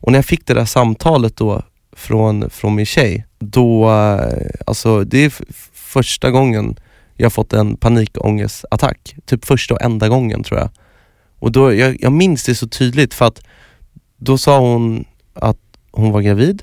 [0.00, 1.62] Och när jag fick det där samtalet då
[1.92, 5.32] från, från min tjej, då, eh, alltså det är
[5.72, 6.76] första gången
[7.16, 9.16] jag fått en panikångestattack.
[9.24, 10.70] Typ första och enda gången tror jag.
[11.38, 13.42] Och då, jag, jag minns det så tydligt för att
[14.16, 15.58] då sa hon att
[15.90, 16.62] hon var gravid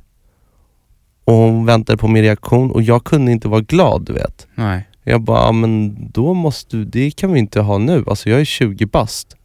[1.25, 4.47] och hon väntade på min reaktion och jag kunde inte vara glad du vet.
[4.55, 4.87] Nej.
[5.03, 8.03] Jag bara, ja, men då måste du, det kan vi inte ha nu.
[8.07, 9.35] Alltså jag är 20 bast.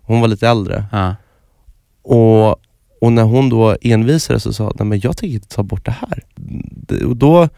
[0.00, 0.84] Hon var lite äldre.
[0.92, 1.16] Ja.
[2.02, 2.50] Och,
[3.00, 5.96] och när hon då envisades så sa nej men jag tänker inte ta bort det
[6.00, 6.24] här.
[7.06, 7.48] Och då,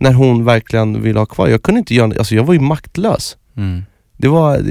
[0.00, 3.36] när hon verkligen ville ha kvar, jag kunde inte göra alltså jag var ju maktlös.
[3.56, 3.82] Mm.
[4.16, 4.64] Det var,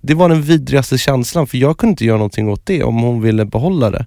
[0.00, 3.20] det, var den vidrigaste känslan för jag kunde inte göra någonting åt det om hon
[3.20, 4.06] ville behålla det.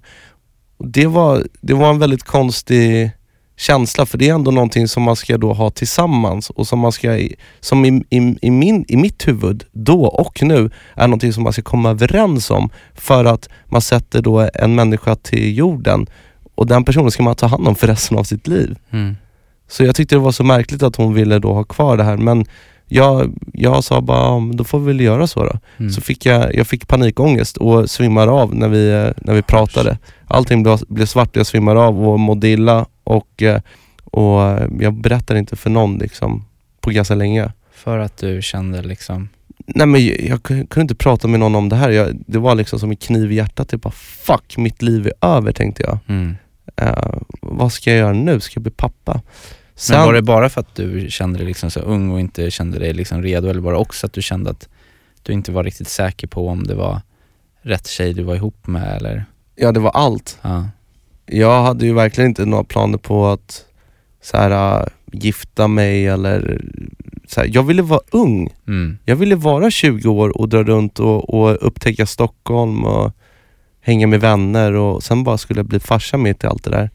[0.76, 3.10] Och det, var, det var en väldigt konstig
[3.56, 6.92] känsla för det är ändå någonting som man ska då ha tillsammans och som man
[6.92, 7.28] ska,
[7.60, 11.52] som i, i, i, min, i mitt huvud då och nu är någonting som man
[11.52, 16.06] ska komma överens om för att man sätter då en människa till jorden
[16.54, 18.78] och den personen ska man ta hand om för resten av sitt liv.
[18.90, 19.16] Mm.
[19.70, 22.16] Så jag tyckte det var så märkligt att hon ville då ha kvar det här
[22.16, 22.44] men
[22.92, 25.58] jag, jag sa bara, då får vi väl göra så då.
[25.76, 25.92] Mm.
[25.92, 29.98] Så fick jag, jag fick panikångest och svimmade av när vi, när vi pratade.
[30.26, 33.42] Allting blev, blev svart, jag svimmade av och mådde illa och,
[34.04, 34.40] och
[34.80, 36.44] jag berättade inte för någon liksom
[36.80, 37.52] på ganska länge.
[37.72, 39.28] För att du kände liksom,
[39.66, 41.90] Nej men jag, jag kunde inte prata med någon om det här.
[41.90, 43.68] Jag, det var liksom som en kniv i hjärtat.
[43.68, 43.94] Typ bara,
[44.26, 45.98] fuck, mitt liv är över tänkte jag.
[46.06, 46.36] mm.
[46.76, 48.40] Eh, vad ska jag göra nu?
[48.40, 49.22] Ska jag bli pappa?
[49.80, 52.50] Sen, Men var det bara för att du kände dig liksom så ung och inte
[52.50, 54.68] kände dig liksom redo eller var det också att du kände att
[55.22, 57.00] du inte var riktigt säker på om det var
[57.62, 59.24] rätt tjej du var ihop med eller?
[59.56, 60.38] Ja det var allt.
[60.42, 60.68] Ja.
[61.26, 63.64] Jag hade ju verkligen inte några planer på att
[64.22, 66.64] så här, äh, gifta mig eller
[67.28, 68.50] så här, jag ville vara ung.
[68.66, 68.98] Mm.
[69.04, 73.12] Jag ville vara 20 år och dra runt och, och upptäcka Stockholm och
[73.80, 76.90] hänga med vänner och sen bara skulle jag bli farsa mitt i allt det där.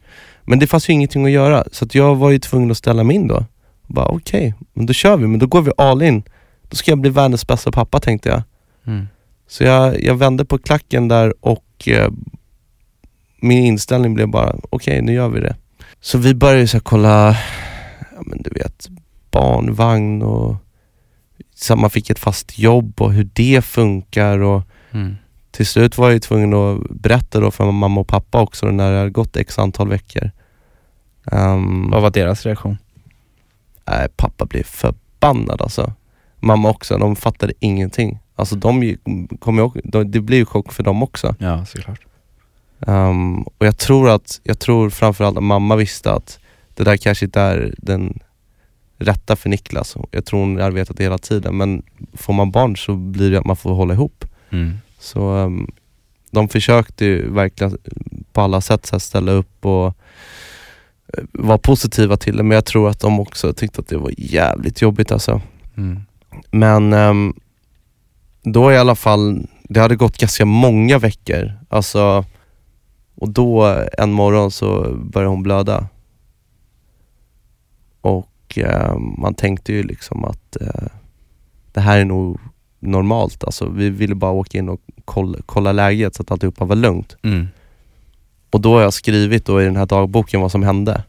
[0.46, 3.04] Men det fanns ju ingenting att göra så att jag var ju tvungen att ställa
[3.04, 3.44] mig in då.
[3.82, 6.22] Och bara okej, men då kör vi, men då går vi all in.
[6.68, 8.42] Då ska jag bli världens bästa pappa tänkte jag.
[8.86, 9.08] Mm.
[9.48, 12.10] Så jag, jag vände på klacken där och eh,
[13.40, 15.56] min inställning blev bara, okej nu gör vi det.
[16.00, 17.36] Så vi började så kolla,
[18.16, 18.88] ja, men du vet,
[19.30, 20.56] barnvagn och
[21.54, 25.16] så man fick ett fast jobb och hur det funkar och Mm.
[25.56, 28.92] Till slut var jag ju tvungen att berätta då för mamma och pappa också när
[28.92, 30.30] det hade gått x antal veckor.
[31.32, 32.78] Um, Vad var deras reaktion?
[33.84, 35.92] Nej, pappa blev förbannad alltså.
[36.40, 38.18] Mamma också, de fattade ingenting.
[38.34, 38.96] Alltså de
[39.40, 41.34] kom ju, de, det blev ju chock för dem också.
[41.38, 42.00] Ja, såklart.
[42.78, 46.38] Um, och jag tror att, jag tror framförallt att mamma visste att
[46.74, 48.18] det där kanske inte är den
[48.98, 49.96] rätta för Niklas.
[50.10, 51.82] Jag tror hon har vetat det hela tiden men
[52.14, 54.24] får man barn så blir det att man får hålla ihop.
[54.50, 54.78] Mm.
[54.98, 55.70] Så um,
[56.30, 57.78] de försökte ju verkligen
[58.32, 62.88] på alla sätt så ställa upp och eh, vara positiva till det men jag tror
[62.88, 65.40] att de också tyckte att det var jävligt jobbigt alltså.
[65.76, 66.00] Mm.
[66.50, 67.34] Men ehm,
[68.42, 71.52] då i alla fall, det hade gått ganska många veckor.
[71.68, 72.24] Alltså,
[73.14, 75.88] och då en morgon så började hon blöda.
[78.00, 80.88] Och ehm, man tänkte ju liksom att eh,
[81.72, 82.40] det här är nog
[82.78, 83.44] normalt.
[83.44, 87.16] Alltså, vi ville bara åka in och kolla, kolla läget så att alltihopa var lugnt.
[87.22, 87.48] Mm.
[88.50, 91.02] Och då har jag skrivit då i den här dagboken vad som hände.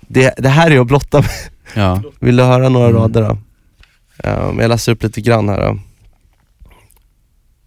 [0.00, 1.30] Det, det här är att blotta mig.
[1.76, 2.02] Ja.
[2.20, 3.38] Vill du höra några rader då?
[4.24, 5.78] Um, jag läser upp lite grann här då.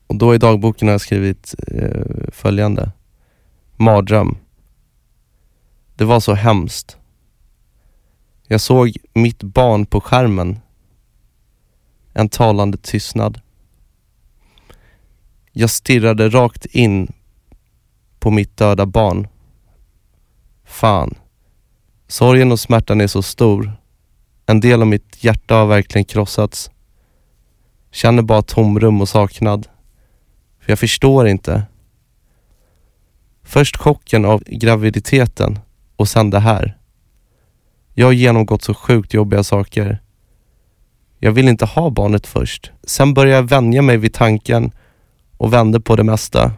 [0.08, 2.92] Och då i dagboken har jag skrivit eh, följande.
[3.76, 4.38] Mardröm.
[5.96, 6.98] Det var så hemskt.
[8.48, 10.60] Jag såg mitt barn på skärmen.
[12.14, 13.42] En talande tystnad.
[15.52, 17.14] Jag stirrade rakt in
[18.20, 19.28] på mitt döda barn.
[20.66, 21.16] Fan.
[22.08, 23.74] Sorgen och smärtan är så stor.
[24.46, 26.72] En del av mitt hjärta har verkligen krossats.
[27.92, 29.68] Känner bara tomrum och saknad.
[30.60, 31.64] För jag förstår inte.
[33.44, 35.60] Först chocken av graviditeten
[35.96, 36.78] och sen det här.
[37.94, 40.02] Jag har genomgått så sjukt jobbiga saker.
[41.24, 42.72] Jag vill inte ha barnet först.
[42.84, 44.72] Sen började jag vänja mig vid tanken
[45.38, 46.52] och vände på det mesta.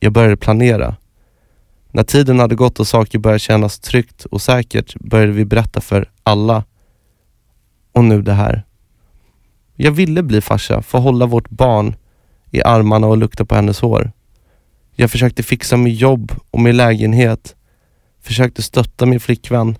[0.00, 0.96] Jag började planera.
[1.92, 6.10] När tiden hade gått och saker började kännas tryggt och säkert började vi berätta för
[6.22, 6.64] alla.
[7.92, 8.64] Och nu det här.
[9.74, 11.96] Jag ville bli farsa, få hålla vårt barn
[12.50, 14.12] i armarna och lukta på hennes hår.
[14.94, 17.56] Jag försökte fixa med jobb och med lägenhet.
[18.20, 19.76] Försökte stötta min flickvän.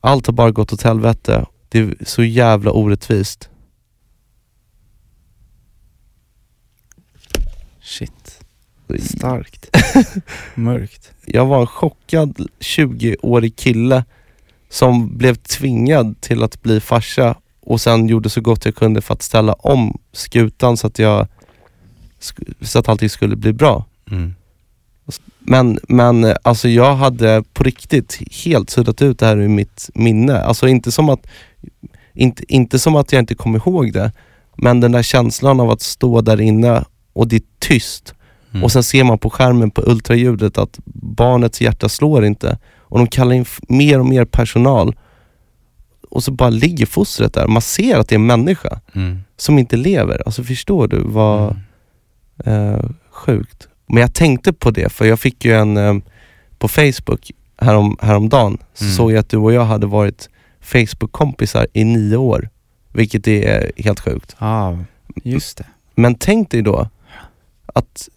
[0.00, 1.46] Allt har bara gått åt helvete.
[1.72, 3.48] Det är så jävla orättvist.
[7.80, 8.44] Shit.
[9.00, 9.76] Starkt.
[10.54, 11.12] Mörkt.
[11.26, 14.04] Jag var en chockad 20-årig kille
[14.68, 19.14] som blev tvingad till att bli farsa och sen gjorde så gott jag kunde för
[19.14, 21.28] att ställa om skutan så att jag
[22.60, 23.84] så att allting skulle bli bra.
[24.10, 24.34] Mm.
[25.38, 30.40] Men, men alltså jag hade på riktigt helt suddat ut det här ur mitt minne.
[30.40, 31.26] Alltså inte som att,
[32.14, 34.12] inte, inte som att jag inte kom ihåg det,
[34.56, 38.14] men den där känslan av att stå där inne och det är tyst
[38.54, 38.64] Mm.
[38.64, 43.06] och sen ser man på skärmen på ultraljudet att barnets hjärta slår inte och de
[43.06, 44.96] kallar in mer och mer personal
[46.10, 47.46] och så bara ligger fostret där.
[47.46, 49.18] Man ser att det är en människa Mm.
[49.36, 50.22] som inte lever.
[50.26, 51.56] Alltså förstår du vad
[52.44, 53.68] eh, sjukt.
[53.86, 55.94] Men jag tänkte på det för jag fick ju en eh,
[56.58, 58.96] på Facebook härom, häromdagen så Mm.
[58.96, 60.28] såg jag att du och jag hade varit
[60.62, 62.48] Facebook-kompisar i nio år.
[62.92, 64.36] Vilket är helt sjukt.
[64.38, 64.78] Ja,
[65.24, 65.64] just det.
[65.94, 66.88] Men tänk dig då
[67.66, 68.08] att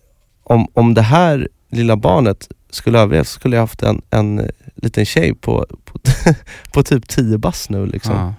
[0.43, 5.05] om, om det här lilla barnet skulle överleva så skulle jag haft en, en liten
[5.05, 5.99] tjej på, på,
[6.73, 8.13] på typ 10 bast nu liksom.
[8.15, 8.33] Ja.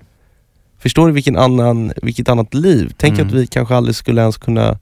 [0.78, 2.92] Förstår du vilken annan, vilket annat liv?
[2.96, 3.26] Tänk Mm.
[3.26, 4.78] att vi kanske aldrig skulle ens kunna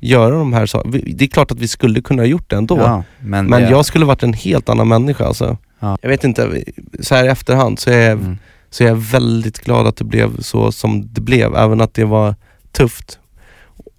[0.00, 0.98] göra de här sakerna.
[1.06, 2.78] Det är klart att vi skulle kunna ha gjort det ändå.
[2.78, 5.56] Ja, men men det- jag skulle varit en helt annan människa alltså.
[5.80, 5.98] Ja.
[6.02, 6.62] Jag vet inte,
[7.00, 8.38] så här i efterhand så är, jag, Mm.
[8.70, 12.04] Så är jag väldigt glad att det blev så som det blev, även att det
[12.04, 12.34] var
[12.72, 13.18] tufft.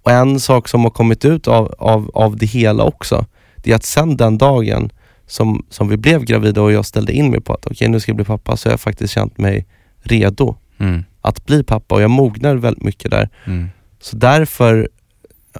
[0.02, 3.76] Och en sak som har kommit ut av, av, av det hela också, det är
[3.76, 4.92] att sen den dagen
[5.26, 8.10] som, som vi blev gravida och jag ställde in mig på att okej nu ska
[8.10, 9.66] jag bli pappa, så har jag faktiskt känt mig
[10.02, 11.04] redo Mm.
[11.20, 13.28] att bli pappa och jag mognar väldigt mycket där.
[13.46, 13.68] Mm.
[14.00, 14.88] Så därför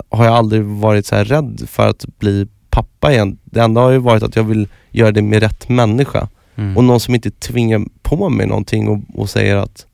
[0.08, 3.38] har jag aldrig varit så här rädd för att bli pappa igen.
[3.44, 6.28] Det enda har ju varit att jag vill göra det med rätt människa.
[6.60, 6.76] Mm.
[6.76, 9.86] och någon som inte tvingar på mig någonting och, och säger att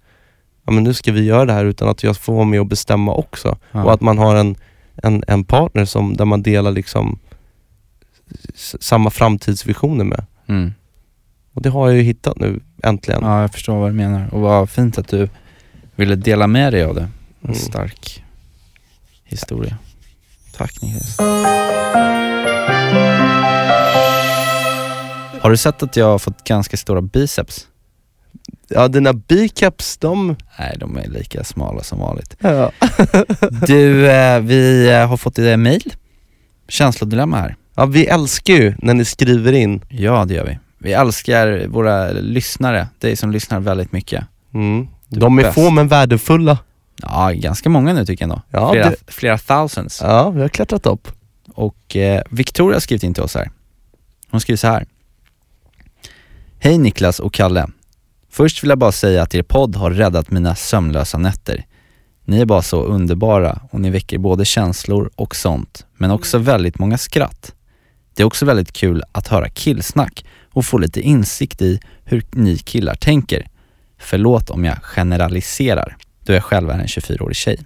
[0.66, 2.66] ja, men nu ska vi göra det här utan att jag får vara med och
[2.66, 3.58] bestämma också.
[3.72, 3.84] Ja.
[3.84, 4.56] Och att man har en,
[5.02, 7.18] en, en partner som, där man delar liksom
[8.80, 10.24] samma framtidsvisioner med.
[10.46, 10.72] Mm.
[11.52, 13.20] Och det har jag ju hittat nu, äntligen.
[13.24, 14.34] Ja, jag förstår vad du menar.
[14.34, 15.28] Och vad fint att du
[15.96, 17.00] ville dela med dig av det.
[17.02, 17.08] En
[17.44, 17.54] Mm.
[17.54, 18.24] stark
[19.24, 19.76] historia.
[20.56, 21.16] Tack Niklas.
[25.46, 27.66] Har du sett att jag har fått ganska stora biceps?
[28.68, 30.36] Ja, dina biceps, de...
[30.58, 32.36] Nej, de är lika smala som vanligt.
[32.40, 32.70] Ja.
[33.66, 35.94] Du, eh, vi eh, har fått ett mail.
[36.68, 37.56] Känslodilemma här.
[37.74, 39.80] ja, vi älskar ju när ni skriver in.
[39.88, 40.58] Ja, det gör vi.
[40.78, 44.24] Vi älskar våra lyssnare, dig som lyssnar väldigt mycket.
[44.54, 44.88] Mm.
[45.08, 45.54] Du De är bäst.
[45.54, 46.58] få men värdefulla.
[47.02, 48.42] Ja, ganska många nu tycker jag ändå.
[48.50, 50.00] Ja, flera, det- flera thousands.
[50.02, 51.08] Ja, vi har klättrat upp.
[51.54, 53.50] Och eh, Victoria har skrivit in till oss här.
[54.30, 54.86] Hon skriver så här.
[56.58, 57.66] Hej Niklas och Kalle.
[58.30, 61.66] Först vill jag bara säga att er podd har räddat mina sömnlösa nätter.
[62.24, 66.78] Ni är bara så underbara och ni väcker både känslor och sånt, men också väldigt
[66.78, 67.54] många skratt.
[68.14, 72.58] Det är också väldigt kul att höra killsnack och få lite insikt i hur ni
[72.58, 73.48] killar tänker.
[73.98, 77.58] Förlåt om jag generaliserar, då jag själv är en 24-årig tjej.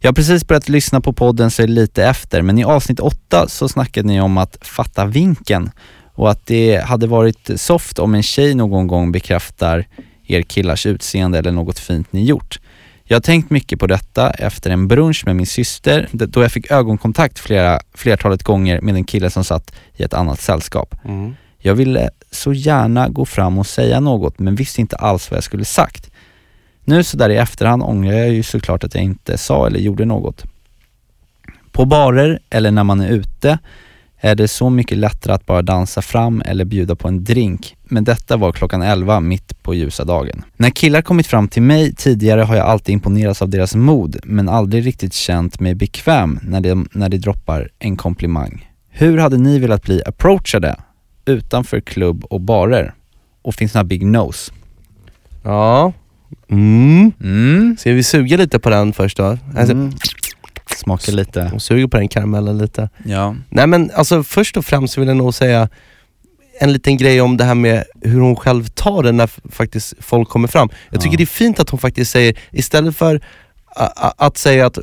[0.00, 3.48] Jag har precis börjat lyssna på podden så är lite efter, men i avsnitt 8
[3.48, 5.70] så snackade ni om att fatta vinken
[6.14, 9.86] och att det hade varit soft om en tjej någon gång bekräftar
[10.26, 12.60] er killars utseende eller något fint ni gjort.
[13.04, 16.70] Jag har tänkt mycket på detta efter en brunch med min syster då jag fick
[16.70, 20.94] ögonkontakt flera, flertalet gånger med en kille som satt i ett annat sällskap.
[21.04, 21.34] Mm.
[21.58, 25.44] Jag ville så gärna gå fram och säga något men visste inte alls vad jag
[25.44, 26.10] skulle sagt.
[26.84, 30.04] Nu så där i efterhand ångrar jag ju såklart att jag inte sa eller gjorde
[30.04, 30.44] något.
[31.72, 33.58] På barer eller när man är ute
[34.24, 38.04] är det så mycket lättare att bara dansa fram eller bjuda på en drink, men
[38.04, 40.44] detta var klockan 11 mitt på ljusa dagen.
[40.56, 44.48] När killar kommit fram till mig tidigare har jag alltid imponerats av deras mod, men
[44.48, 48.70] aldrig riktigt känt mig bekväm när de, när de droppar en komplimang.
[48.90, 50.76] Hur hade ni velat bli approachade
[51.24, 52.94] utanför klubb och barer?
[53.42, 54.52] Och finns några big nose?
[55.42, 55.92] Ja.
[56.50, 57.12] Mm.
[57.20, 57.76] Mm.
[57.78, 59.38] Ska vi suga lite på den först då?
[59.56, 59.92] Alltså, Mm.
[60.76, 61.50] Smaka lite.
[61.54, 62.88] och suger på den karamellen lite.
[63.04, 63.36] Ja.
[63.48, 65.68] Nej men alltså först och främst vill jag nog säga
[66.60, 70.28] en liten grej om det här med hur hon själv tar det när faktiskt folk
[70.28, 70.68] kommer fram.
[70.90, 71.18] Jag tycker Ja.
[71.18, 73.20] det är fint att hon faktiskt säger, istället för
[74.16, 74.78] att säga att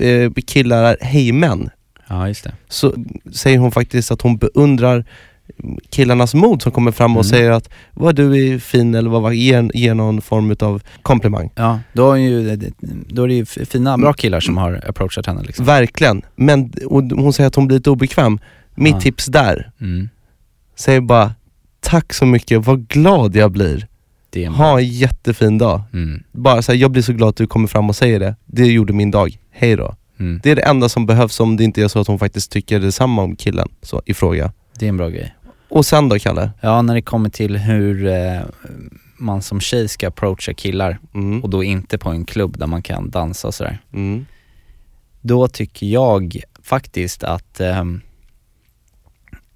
[0.00, 1.70] eh, killar är hejmän,
[2.08, 2.52] Ja, just det.
[2.68, 2.94] så
[3.32, 5.04] säger hon faktiskt att hon beundrar
[5.90, 7.30] killarnas mod som kommer fram och Mm.
[7.30, 11.50] säger att vad du är fin eller vad, ger, ger någon form av komplimang.
[11.54, 12.70] Ja, då, är ju,
[13.08, 15.64] då är det ju fina, bra killar som har approachat henne liksom.
[15.64, 18.38] Verkligen, men hon säger att hon blir lite obekväm.
[18.74, 19.00] Mitt Ja.
[19.00, 20.08] tips där, Mm.
[20.76, 21.34] säg bara
[21.80, 23.86] tack så mycket, vad glad jag blir.
[24.56, 25.80] Ha en jättefin dag.
[25.92, 26.22] Mm.
[26.32, 28.36] Bara så här, jag blir så glad att du kommer fram och säger det.
[28.46, 29.38] Det gjorde min dag.
[29.50, 29.94] Hej då.
[30.20, 30.40] Mm.
[30.42, 32.80] Det är det enda som behövs om det inte är så att hon faktiskt tycker
[32.80, 34.52] detsamma om killen så, i fråga.
[34.78, 35.34] Det är en bra grej.
[35.68, 36.50] Och sen då Kalle?
[36.60, 38.40] Ja, när det kommer till hur eh,
[39.18, 41.42] man som tjej ska approacha killar Mm.
[41.42, 43.78] och då inte på en klubb där man kan dansa och sådär.
[43.92, 44.26] Mm.
[45.20, 48.00] Då tycker jag faktiskt att ehm,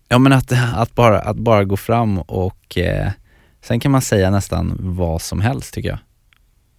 [0.09, 3.11] Ja men att, att, bara, att bara gå fram och eh,
[3.63, 5.99] sen kan man säga nästan vad som helst tycker jag.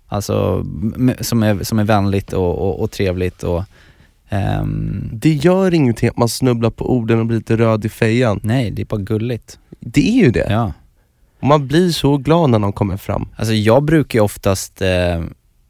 [0.07, 0.65] Alltså
[1.21, 3.63] som är, som är vänligt och, och, och trevligt och
[4.31, 8.39] ehm, Det gör ingenting att man snubblar på orden och blir lite röd i fejan.
[8.43, 9.59] Nej, det är bara gulligt.
[9.79, 10.47] Det är ju det.
[10.49, 10.73] Ja.
[11.41, 13.27] Man blir så glad när någon kommer fram.
[13.35, 15.21] Alltså jag brukar ju oftast, eh,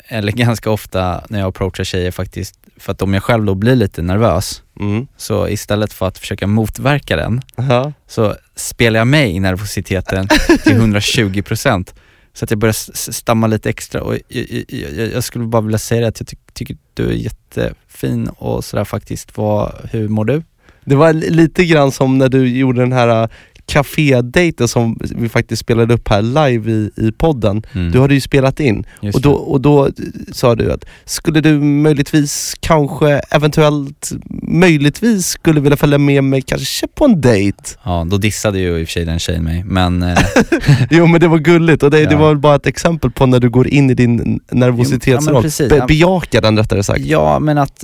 [0.07, 3.75] eller ganska ofta när jag approachar tjejer faktiskt, för att om jag själv då blir
[3.75, 5.07] lite nervös, Mm.
[5.17, 7.93] så istället för att försöka motverka den, Ja.
[8.07, 10.27] så spelar jag mig i nervositeten
[10.63, 11.93] till 120%
[12.33, 16.01] så att jag börjar stamma lite extra och jag, jag, jag, skulle bara vilja säga
[16.01, 19.37] det att jag ty tycker du är jättefin och sådär faktiskt.
[19.37, 20.43] Vad, hur mår du?
[20.85, 23.29] Det var lite grann som när du gjorde den här
[23.65, 27.63] café-dejten som vi faktiskt spelade upp här live i, i podden.
[27.73, 27.91] Mm.
[27.91, 29.89] Du hade ju spelat in Just och då, och då
[30.31, 34.11] sa du att skulle du möjligtvis, kanske, eventuellt,
[34.47, 37.57] möjligtvis skulle vilja följa med mig kanske på en dejt?
[37.83, 40.17] Ja, då dissade ju i och för sig den tjejen mig, men eh,
[40.91, 42.17] Jo men det var gulligt och det, det Ja.
[42.19, 45.45] var väl bara ett exempel på när du går in i din nervositetsroll.
[45.59, 45.65] Ja.
[45.69, 45.85] Be- Ja.
[45.87, 46.99] bejaka den rättare sagt.
[47.05, 47.83] Ja, men att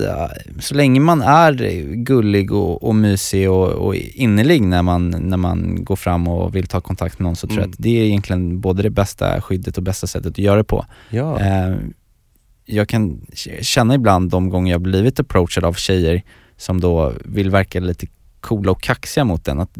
[0.59, 1.53] så länge man är
[1.95, 6.67] gullig och, och mysig och, och innerlig när man, när man går fram och vill
[6.67, 7.71] ta kontakt med någon så tror jag Mm.
[7.71, 10.85] att det är egentligen både det bästa skyddet och bästa sättet att göra det på.
[11.09, 11.39] Ja.
[11.39, 11.75] Eh,
[12.65, 13.21] jag kan
[13.61, 16.21] känna ibland de gånger jag blivit approachad av tjejer
[16.57, 18.07] som då vill verka lite
[18.39, 19.77] coola och kaxiga mot den, att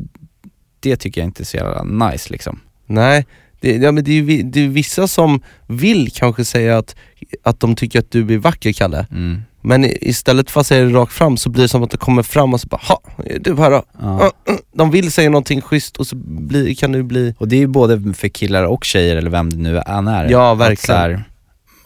[0.79, 2.59] det tycker jag inte är så jävla nice liksom.
[2.85, 3.25] Nej,
[3.59, 6.95] det, ja, men det, är, det är vissa som vill kanske säga att,
[7.43, 9.07] att de tycker att du är vacker Kalle.
[9.11, 9.41] Mm.
[9.67, 12.23] Men istället för att säga det rakt fram så blir det som att det kommer
[12.23, 13.01] fram och så bara ha,
[13.39, 13.83] du här då?
[14.01, 14.07] Ja.
[14.07, 14.59] Uh, uh.
[14.73, 17.35] De vill säga någonting schysst och så blir, kan det bli...
[17.37, 20.29] Och det är ju både för killar och tjejer eller vem det nu än är.
[20.29, 20.99] Ja, verkligen.
[20.99, 21.23] här,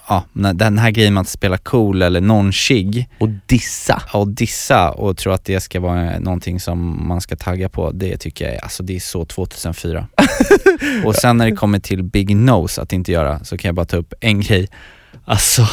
[0.07, 0.23] ja,
[0.53, 4.01] den här grejen med att spela cool eller nonchig Och dissa.
[4.13, 8.17] och dissa och tro att det ska vara någonting som man ska tagga på, det
[8.17, 10.07] tycker jag är, alltså det är så 2004.
[11.05, 13.85] och sen när det kommer till big nose att inte göra, så kan jag bara
[13.85, 14.67] ta upp en grej.
[15.25, 15.67] Alltså,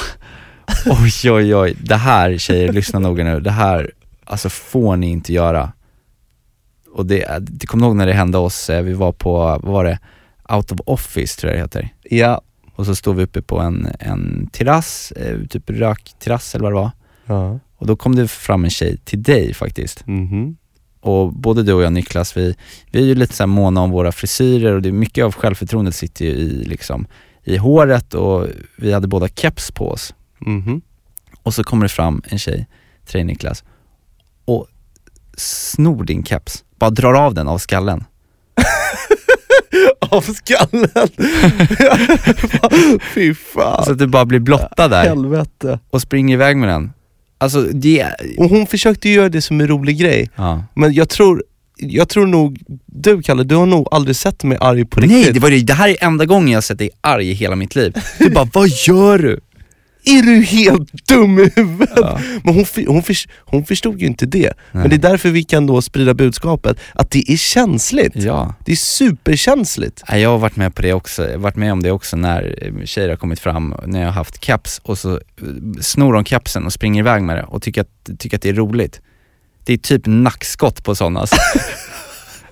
[0.86, 3.90] oj oj oj, det här tjejer, lyssna noga nu, det här,
[4.24, 5.72] alltså får ni inte göra.
[6.92, 9.84] Och det, det kommer ihåg när det hände oss, eh, vi var på, vad var
[9.84, 9.98] det,
[10.48, 11.88] Out of Office tror jag det heter.
[12.02, 12.42] Ja.
[12.74, 16.76] Och så stod vi uppe på en, en terrass, eh, typ rökterrass eller vad det
[16.76, 16.90] var.
[17.26, 17.58] ja.
[17.76, 20.06] Och då kom det fram en tjej till dig faktiskt.
[20.06, 20.56] Mhm.
[21.00, 22.54] Och både du och jag Niklas, vi,
[22.90, 25.32] vi är ju lite så här måna om våra frisyrer och det är mycket av
[25.32, 27.06] självförtroendet sitter ju i, liksom,
[27.44, 28.46] i håret och
[28.76, 30.14] vi hade båda keps på oss.
[30.40, 30.80] Mhm.
[31.42, 32.66] Och så kommer det fram en tjej
[33.06, 33.64] till dig Niklas
[34.44, 34.66] och
[35.36, 38.04] snor din keps, bara drar av den av skallen.
[40.10, 41.08] Av skallen!
[43.14, 43.84] Fy fan.
[43.84, 45.78] Så att du bara blir blottad där Helvete.
[45.90, 46.92] och springer iväg med den.
[47.38, 48.06] Alltså det,
[48.38, 50.30] Och hon försökte göra det som en rolig grej.
[50.36, 50.64] ja.
[50.74, 51.44] Men jag tror,
[51.76, 55.22] jag tror nog, du Kalle, du har nog aldrig sett mig arg på riktigt.
[55.24, 57.32] Nej, det, var det, det här är enda gången jag har sett dig arg i
[57.32, 57.94] hela mitt liv.
[58.18, 59.40] Du bara, vad gör du?
[60.08, 61.90] Är du helt dum i huvudet?
[61.96, 62.20] Ja.
[62.44, 63.02] Men hon, hon,
[63.44, 64.52] hon förstod ju inte det.
[64.72, 68.12] Men det är därför vi kan då sprida budskapet att det är känsligt.
[68.14, 68.54] Ja.
[68.64, 70.02] Det är superkänsligt.
[70.08, 73.08] Nej, Jag har varit med på det också, varit med om det också när tjejer
[73.08, 75.20] har kommit fram, när jag har haft caps och så
[75.80, 78.54] snor de capsen och springer iväg med det och tycker att, tycker att det är
[78.54, 79.00] roligt.
[79.64, 81.20] Det är typ nackskott på sådana.
[81.20, 81.36] alltså.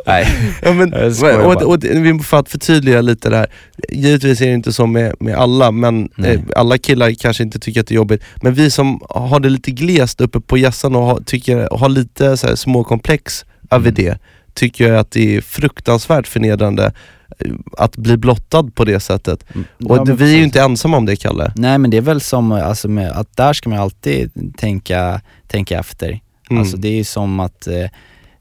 [0.07, 0.27] Nej.
[0.63, 3.47] Ja, men, och, och, och, för att förtydliga lite det här,
[3.89, 7.81] givetvis är det inte så med, med alla, men eh, alla killar kanske inte tycker
[7.81, 8.23] att det är jobbigt.
[8.43, 11.89] Men vi som har det lite glest uppe på hjässan och har, tycker, och har
[11.89, 13.95] lite så här, små komplex över Mm.
[13.95, 14.19] det,
[14.55, 16.93] tycker jag att det är fruktansvärt förnedrande
[17.39, 19.45] eh, att bli blottad på det sättet.
[19.85, 21.53] Och Ja, det, vi är ju inte ensamma om det Kalle.
[21.57, 25.79] Nej men det är väl som, alltså med, att där ska man alltid tänka, tänka
[25.79, 26.21] efter.
[26.51, 26.61] Mm.
[26.61, 27.87] Alltså det är ju som att eh,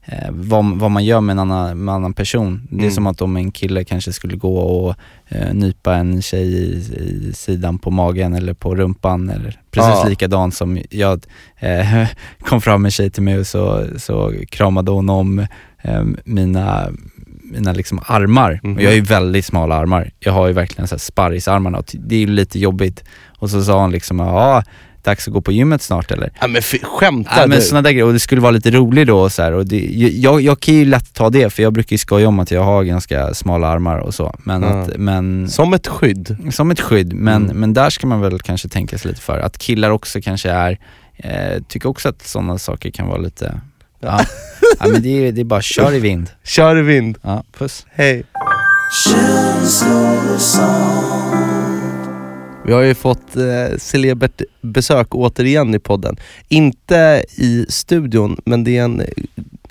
[0.06, 2.68] eh, vad, vad man gör med en annan, med en annan person.
[2.70, 2.90] Det är Mm.
[2.94, 4.94] som att om en kille kanske skulle gå och
[5.28, 6.66] eh, nypa en tjej i,
[7.28, 10.08] i sidan på magen eller på rumpan eller precis Ja.
[10.08, 11.24] likadant som jag
[11.58, 12.06] eh,
[12.40, 15.38] kom fram en tjej till mig och så, så kramade hon om
[15.82, 16.88] eh, mina
[17.52, 18.76] mina liksom armar, Mhm.
[18.76, 20.10] och jag har ju väldigt smala armar.
[20.18, 23.04] Jag har ju verkligen så här sparrisarmarna och det är ju lite jobbigt.
[23.38, 24.62] Och så sa hon liksom, ja,
[25.06, 26.30] dags att gå på gymmet snart eller?
[26.40, 27.64] Ja, men fy, skämtar Ja, men du?
[27.64, 29.80] såna där grejer, och det skulle vara lite roligt då och så här, och det,
[30.14, 32.62] jag, jag kan ju lätt ta det för jag brukar ju skoja om att jag
[32.64, 34.34] har ganska smala armar och så.
[34.38, 34.68] Men, Ja.
[34.68, 36.36] att, men Som ett skydd.
[36.52, 37.56] som ett skydd, men, Mm.
[37.60, 39.38] men där ska man väl kanske tänka sig lite för.
[39.38, 40.78] Att killar också kanske är,
[41.16, 43.60] eh, tycker också att sådana saker kan vara lite,
[44.00, 44.20] ja,
[44.80, 46.30] ja men det är, det är bara kör i vind.
[46.44, 47.18] Kör i vind.
[47.22, 47.86] Ja, puss.
[47.94, 48.24] Hej.
[52.66, 56.16] Vi har ju fått eh, celebert besök återigen i podden.
[56.48, 59.02] Inte i studion, men det är en,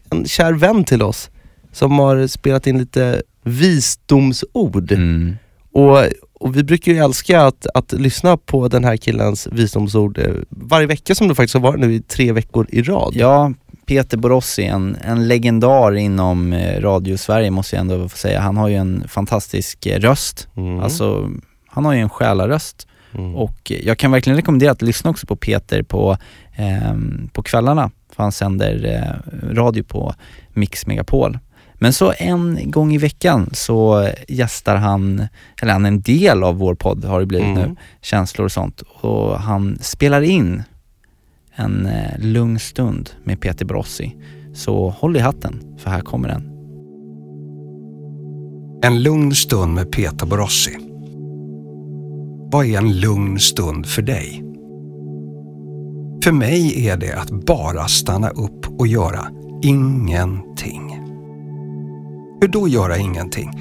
[0.10, 1.30] en kär vän till oss
[1.72, 4.92] som har spelat in lite visdomsord.
[4.92, 5.36] Mm.
[5.72, 5.98] Och,
[6.34, 10.88] och vi brukar ju älska att, att lyssna på den här killens visdomsord eh, varje
[10.88, 13.14] vecka som det faktiskt har varit nu i tre veckor i rad.
[13.16, 13.54] Ja,
[13.86, 18.40] Peter Borossi, en, en legendar inom eh, radio-Sverige måste jag ändå få säga.
[18.40, 20.48] Han har ju en fantastisk eh, röst.
[20.58, 20.80] Mm.
[20.80, 21.30] Alltså,
[21.76, 22.88] han har ju en själaröst.
[23.14, 23.36] Mm.
[23.36, 26.18] Och eh, jag kan verkligen rekommendera att lyssna också på Peter på,
[26.56, 27.92] ehm, på kvällarna.
[28.16, 30.14] För han sänder eh, radio på
[30.54, 31.40] Mix Megapol.
[31.74, 35.28] Men så en gång i veckan så gästar han,
[35.62, 37.70] eller han är en del av vår podd har det blivit Mm.
[37.70, 38.82] nu, känslor och sånt.
[39.02, 40.64] Och han spelar in
[41.56, 44.16] en eh, lugn stund med Peter Borossi.
[44.54, 46.52] Så håll i hatten, för här kommer den.
[48.84, 50.85] En lugn stund med Peter Borossi.
[52.52, 54.44] Vad är en lugn stund för dig?
[56.24, 59.28] För mig är det att bara stanna upp och göra
[59.64, 61.00] ingenting.
[62.42, 63.52] Hur då göra ingenting?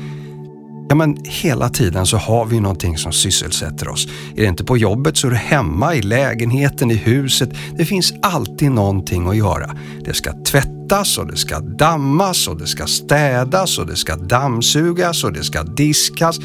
[0.88, 4.08] Ja, men hela tiden så har vi någonting som sysselsätter oss.
[4.36, 7.50] Är det inte på jobbet så är det hemma, i lägenheten, i huset.
[7.76, 9.76] Det finns alltid någonting att göra.
[10.04, 15.24] Det ska tvättas och det ska dammas och det ska städas och det ska dammsugas
[15.24, 16.38] och det ska diskas.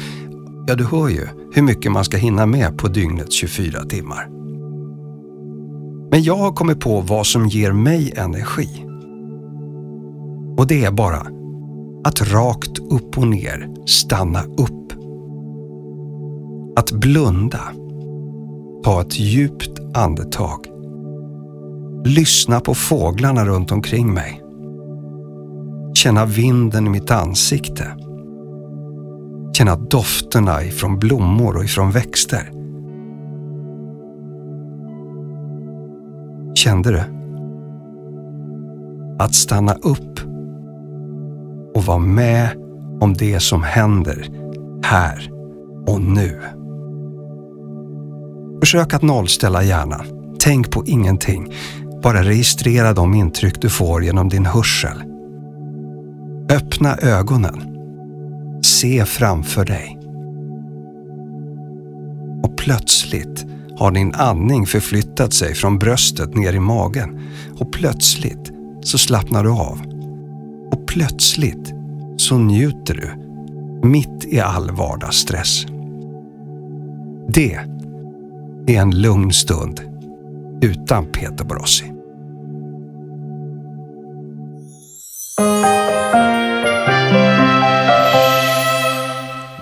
[0.70, 4.28] Ja, du hör ju hur mycket man ska hinna med på dygnets 24 timmar.
[6.10, 8.86] Men jag har kommit på vad som ger mig energi.
[10.56, 11.26] Och det är bara
[12.04, 14.92] Att rakt upp och ner stanna upp.
[16.76, 17.60] Att blunda.
[18.84, 20.66] Ta ett djupt andetag.
[22.04, 24.42] Lyssna på fåglarna runt omkring mig.
[25.94, 27.99] Känna vinden i mitt ansikte.
[29.52, 32.50] Känna dofterna ifrån blommor och ifrån växter.
[36.54, 37.00] Kände du?
[39.18, 40.20] Att stanna upp
[41.74, 42.48] och vara med
[43.00, 44.28] om det som händer
[44.84, 45.30] här
[45.86, 46.40] och nu.
[48.60, 50.06] Försök att nollställa hjärnan.
[50.40, 51.54] Tänk på ingenting.
[52.02, 55.02] Bara registrera de intryck du får genom din hörsel.
[56.50, 57.69] Öppna ögonen.
[58.62, 59.98] Se framför dig.
[62.42, 63.46] Och plötsligt
[63.76, 67.20] har din andning förflyttat sig från bröstet ner i magen
[67.58, 68.52] och plötsligt
[68.82, 69.80] så slappnar du av.
[70.72, 71.74] Och plötsligt
[72.16, 73.30] så njuter du
[73.88, 75.66] mitt i all vardagsstress.
[77.28, 77.54] Det
[78.66, 79.80] är en lugn stund
[80.62, 81.92] utan Peter Borossi.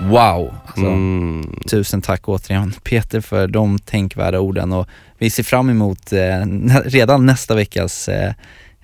[0.09, 0.55] Wow!
[0.67, 0.97] Alltså,
[1.71, 4.87] Tusen tack återigen Peter för de tänkvärda orden och
[5.19, 6.19] vi ser fram emot eh,
[6.85, 8.33] redan nästa veckas eh,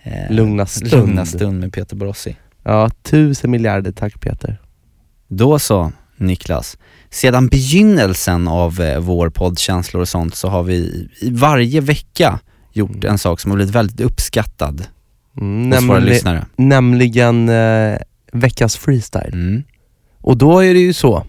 [0.03, 0.93] eh, Lugna stund.
[0.93, 2.37] lugna stund med Peter Borossi.
[2.65, 4.61] Ja, tusen miljarder tack Peter.
[5.29, 6.79] Då så Niklas,
[7.11, 10.75] sedan begynnelsen av eh, vår podd Känslor och sånt så har vi
[11.21, 12.39] i varje vecka
[12.73, 14.87] gjort en sak som har blivit väldigt uppskattad
[15.41, 16.47] Mm, hos våra lyssnare.
[16.57, 17.99] Nämligen eh,
[18.33, 19.33] veckans freestyle.
[19.33, 19.63] Mm.
[20.25, 21.27] Och då är det ju så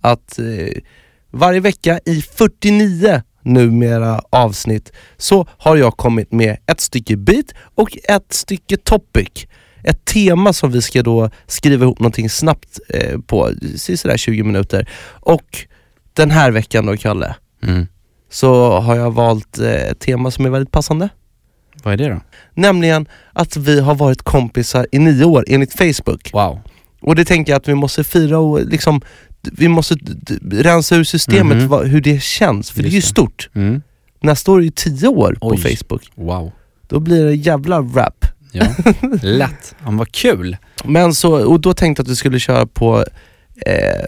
[0.00, 0.82] att eh,
[1.30, 7.96] varje vecka i 49 numera avsnitt så har jag kommit med ett stycke beat och
[8.08, 9.46] ett stycke topic.
[9.84, 14.88] Ett tema som vi ska då skriva ihop någonting snabbt eh, på, sådär 20 minuter.
[15.06, 15.66] Och
[16.12, 17.86] den här veckan då Kalle, Mm.
[18.30, 21.08] så har jag valt eh, ett tema som är väldigt passande.
[21.82, 22.20] Vad är det då?
[22.54, 26.30] Nämligen att vi har varit kompisar i nio år enligt Facebook.
[26.32, 26.60] Wow.
[27.00, 29.00] Och det tänker jag att vi måste fira och liksom,
[29.42, 29.96] vi måste
[30.50, 31.68] rensa ur systemet Mhm.
[31.68, 33.48] vad, hur det känns, för det är ju Just stort.
[33.54, 33.82] Mm.
[34.22, 35.58] Nästa år är ju tio år på Oj.
[35.76, 36.02] Facebook.
[36.14, 36.52] Wow.
[36.88, 38.26] Då blir det jävla rap.
[38.52, 38.66] Ja,
[39.22, 39.74] lätt.
[39.84, 40.56] Ja, vad kul.
[40.84, 43.04] Men så, och då tänkte jag att vi skulle köra på
[43.66, 44.04] eh,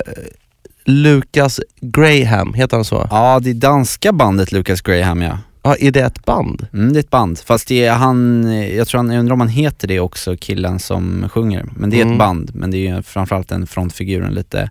[0.84, 3.08] Lucas Graham, heter han så?
[3.10, 5.38] Ja, det danska bandet Lucas Graham ja.
[5.62, 6.66] Ja, är det ett band?
[6.72, 8.44] Mm, det är ett band, fast det är han,
[8.76, 11.64] jag tror han, jag undrar om han heter det också, killen som sjunger.
[11.76, 12.12] Men det är Mm.
[12.12, 14.70] ett band, men det är ju framförallt en frontfigur, en lite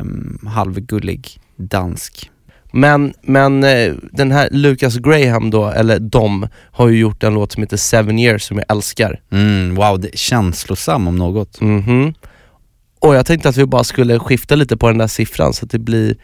[0.00, 2.30] um, halvgullig dansk.
[2.72, 7.52] Men, men eh, den här Lucas Graham då, eller de, har ju gjort en låt
[7.52, 9.20] som heter Seven years som jag älskar.
[9.32, 11.60] Mm, wow, det är känslosam om något.
[11.60, 12.14] Mhm.
[13.00, 15.70] Och jag tänkte att vi bara skulle skifta lite på den där siffran så att
[15.70, 16.16] det blir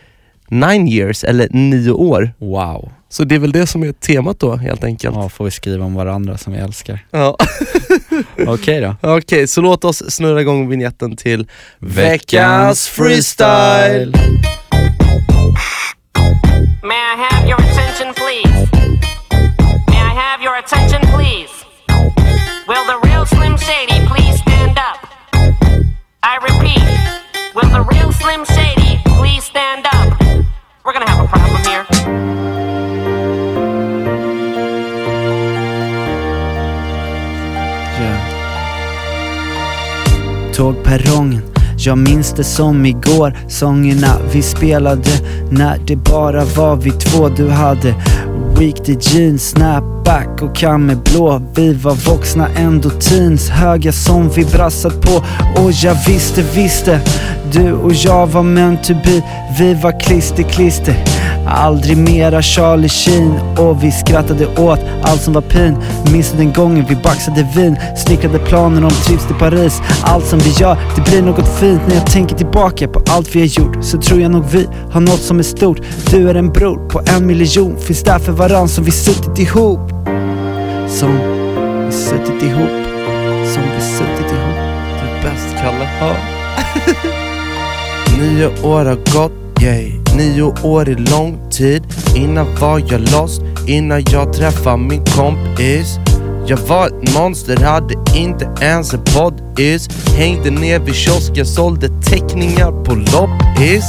[0.49, 2.33] nine years, eller nio år.
[2.39, 2.93] Wow.
[3.13, 5.17] Så det är väl det som är temat då helt enkelt.
[5.17, 7.07] Ja, får vi skriva om varandra som vi älskar.
[7.11, 7.37] Ja.
[8.47, 8.97] Okej då.
[9.03, 11.49] Okej, så låt oss snurra igång vignetten till
[11.79, 14.13] Veckans freestyle.
[16.83, 18.69] May I have your attention, please?
[19.89, 21.51] May I have your attention, please?
[22.69, 24.99] Will the real Slim Shady please stand up?
[26.23, 26.85] I repeat,
[27.55, 30.21] will the real Slim Shady please stand up?
[30.85, 31.90] We're gonna have a problem here.
[40.61, 41.43] Tågperrongen,
[41.79, 45.11] jag minns det som igår Sångerna vi spelade.
[45.51, 47.95] När det bara var vi två Du hade
[48.59, 50.65] weekday jeans, snapback och
[51.13, 55.25] blå Vi var vuxna ändå teens, höga som vi brassat på.
[55.63, 57.01] Och jag visste, visste
[57.53, 59.23] du och jag var meant to be.
[59.59, 60.95] Vi var klister, klister.
[61.47, 63.41] Aldrig mera Charlie Sheen.
[63.59, 65.77] Och vi skrattade åt allt som var pin.
[66.13, 67.77] Minns du den gången vi baxade vin.
[67.97, 69.83] Snickrade planer om trips till Paris.
[70.03, 71.81] Allt som vi gör, det blir något fint.
[71.89, 75.01] När jag tänker tillbaka på allt vi har gjort Så tror jag nog vi har
[75.01, 75.81] något som är stort.
[76.11, 77.79] Du är en bror på en miljon.
[77.79, 79.81] Finns där för varann som vi suttit ihop.
[80.89, 81.19] Som
[81.87, 82.71] vi suttit ihop.
[83.55, 84.57] Som vi suttit ihop.
[85.01, 85.89] Du är bäst Kalle.
[86.01, 86.17] Ja.
[88.21, 90.00] Nio år har gått, yay.
[90.17, 91.83] Nio år är lång tid.
[92.17, 95.99] Innan var jag lost, innan jag träffade min kompis.
[96.47, 99.89] Jag var ett monster, hade inte ens en poddis.
[100.17, 103.85] Hängde ner vid kiosken, sålde teckningar på loppis.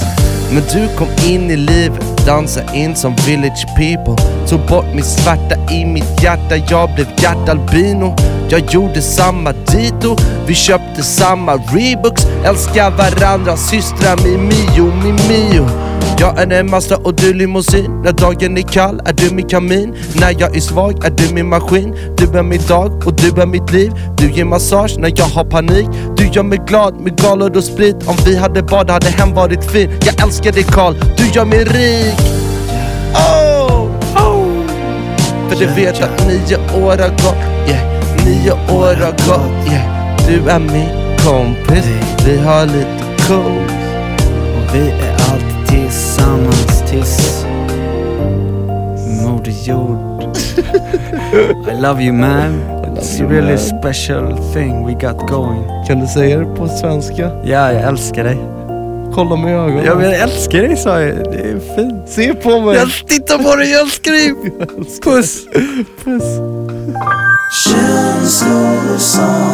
[0.54, 4.31] Men du kom in i livet, dansa in som village people.
[4.50, 8.16] Tog bort min svarta i mitt hjärta, jag blev hjärtalbino.
[8.50, 10.16] Jag gjorde samma dito,
[10.48, 12.26] vi köpte samma Reeboks.
[12.46, 18.02] Älskar varandra, systrar Mimio, Mimio jag är en Mazda och du limousin.
[18.04, 19.96] När dagen är kall är du min kamin.
[20.16, 21.96] När jag är svag är du min maskin.
[22.18, 23.92] Du är min dag och du är mitt liv.
[24.18, 25.88] Du ger massage när jag har panik.
[26.18, 28.08] Du gör mig glad med galor och sprit.
[28.08, 31.64] Om vi hade bad hade hem varit fin Jag älskar dig Karl, du gör mig
[31.64, 32.20] rik.
[33.14, 33.41] Oh.
[35.52, 38.26] För du vet att nio år har gått yeah.
[38.26, 40.18] Nio år har gått yeah.
[40.28, 41.86] Du är min kompis.
[42.26, 43.64] Vi har lite cool
[44.56, 47.46] Och vi är alltid tillsammans tills
[49.24, 50.22] Moder Jord
[51.70, 52.62] I love you man.
[52.96, 55.86] It's a really special thing we got going.
[55.88, 57.32] Kan du säga det på svenska?
[57.44, 58.61] Ja, jag älskar dig
[59.16, 62.34] Kolla mig i ögonen Ja men jag älskar dig sa jag, det är fint Se
[62.34, 62.76] på mig!
[62.76, 64.34] Jag tittar på dig, jag älskar dig!
[65.04, 65.48] Puss!
[66.04, 66.24] Puss!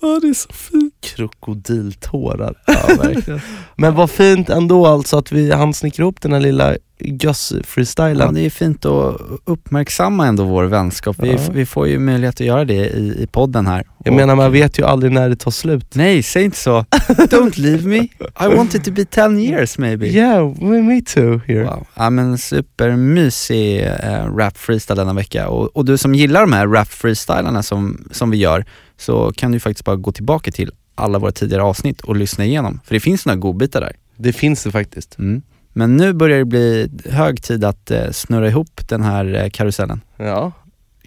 [0.00, 2.54] Ja det är så fint Krokodiltårar.
[2.66, 3.40] Ja, verkligen.
[3.76, 8.26] Men vad fint ändå alltså att vi hann snickra ihop den här lilla göss-freestylen.
[8.26, 11.16] Ja, det är fint att uppmärksamma ändå vår vänskap.
[11.18, 11.38] Vi, Ja.
[11.52, 13.84] vi får ju möjlighet att göra det i, i podden här.
[14.04, 15.94] Jag menar man vet ju aldrig när det tar slut.
[15.94, 16.84] Nej, säg inte så.
[17.08, 17.98] Don't leave me.
[18.40, 20.06] I want it to be 10 years maybe.
[20.06, 21.64] Yeah, me too here.
[21.64, 21.86] Wow.
[21.94, 26.66] Ja men supermysig eh, rap freestyle denna vecka och, och du som gillar de här
[26.66, 28.64] rap freestylarna som, som vi gör
[28.96, 32.80] så kan du faktiskt bara gå tillbaka till alla våra tidigare avsnitt och lyssna igenom.
[32.84, 33.96] För det finns några godbitar där.
[34.16, 35.18] Det finns det faktiskt.
[35.18, 35.42] Mm.
[35.72, 40.00] Men nu börjar det bli hög tid att eh, snurra ihop den här eh, karusellen.
[40.16, 40.52] Ja.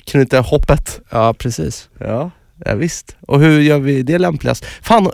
[0.05, 1.01] Knyta hoppet.
[1.09, 1.89] Ja precis.
[1.97, 2.31] Ja,
[2.65, 3.15] ja visst.
[3.21, 4.65] Och hur gör vi det lämpligast?
[4.65, 5.11] Fan,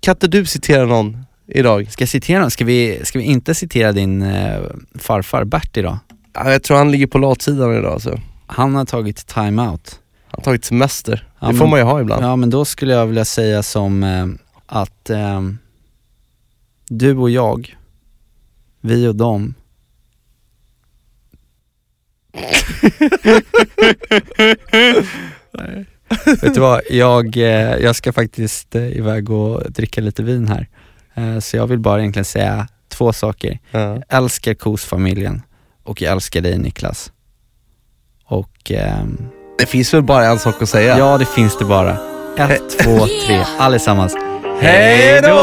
[0.00, 1.92] kan inte du citera någon idag?
[1.92, 2.50] Ska jag citera någon?
[2.50, 4.60] Ska vi, ska vi inte citera din eh,
[4.98, 5.98] farfar Bert idag?
[6.32, 8.20] Ja, jag tror han ligger på latsidan idag alltså.
[8.46, 10.00] Han har tagit time-out.
[10.26, 11.28] Han har tagit semester.
[11.40, 12.24] Ja, det men- får man ju ha ibland.
[12.24, 14.26] Ja men då skulle jag vilja säga som eh,
[14.66, 15.40] att eh,
[16.88, 17.76] du och jag,
[18.80, 19.54] vi och dem.
[25.52, 25.86] Nej.
[26.42, 30.68] Vet du vad, jag, eh, jag ska faktiskt eh, iväg och dricka lite vin här.
[31.14, 33.58] Eh, så jag vill bara egentligen säga två saker.
[33.70, 33.80] Ja.
[33.80, 35.42] Jag älskar Kos-familjen
[35.84, 37.12] och jag älskar dig Niklas.
[38.26, 39.18] Och ehm,
[39.58, 40.98] Det finns väl bara en sak att säga?
[40.98, 41.96] Ja, det finns det bara.
[42.38, 44.16] Ett, två, tre, allesammans.
[44.60, 45.34] Hej då!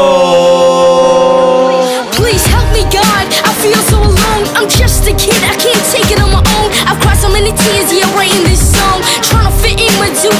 [2.16, 3.26] Please help me, God.
[3.48, 4.44] I feel so alone.
[4.56, 5.42] I'm just a kid.
[5.42, 6.70] I can't take it on my own.
[6.88, 8.98] I've cried so many tears, yeah, writing this song.
[9.28, 10.30] Trying to fit in where do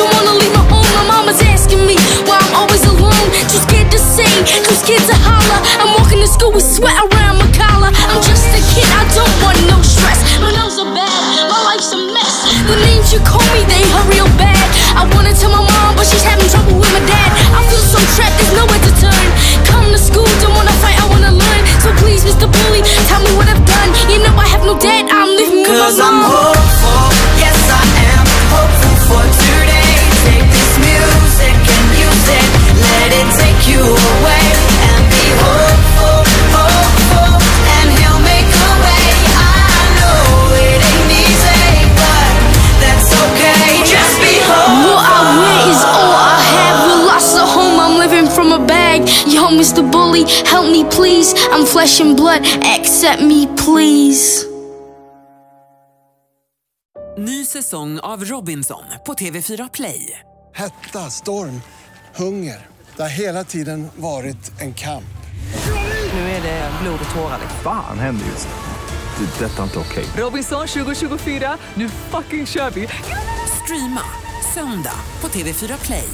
[0.00, 0.86] up every day, don't wanna leave my home.
[0.94, 3.26] My mama's asking me why I'm always alone.
[3.48, 4.26] Too scared to say,
[4.62, 5.60] too scared to holler.
[5.78, 7.90] I'm walking to school with sweat around my collar.
[8.10, 10.22] I'm just a kid, I don't want no stress.
[10.40, 11.20] My nose are bad,
[11.50, 12.36] my life's a mess.
[12.66, 14.66] The names you call me, they hurt real bad.
[14.96, 17.30] I wanna tell my mom, but she's having trouble with my dad.
[17.54, 19.26] I feel so trapped, there's nowhere to turn.
[19.68, 21.62] Come to school, don't wanna fight, I wanna learn.
[21.82, 22.46] So please, Mr.
[22.50, 23.90] Bully, tell me what I've done.
[24.10, 26.53] You know I have no dad, I'm living with my I'm mom.
[50.14, 51.34] Bully, help me please.
[51.50, 52.40] I'm flesh and blood,
[52.78, 54.46] accept me please.
[57.18, 60.18] Ny säsong av Robinson på TV4 Play.
[60.54, 61.62] Hetta, storm,
[62.14, 62.66] hunger.
[62.96, 65.04] Det har hela tiden varit en kamp.
[66.12, 67.38] Nu är det blod och tårar.
[67.62, 69.24] Fan händer just nu.
[69.24, 69.44] Det.
[69.44, 70.04] är Detta är inte okej.
[70.16, 72.88] Robinson 2024, nu fucking kör vi!
[73.64, 74.02] Streama
[74.54, 76.08] söndag på TV4 Play.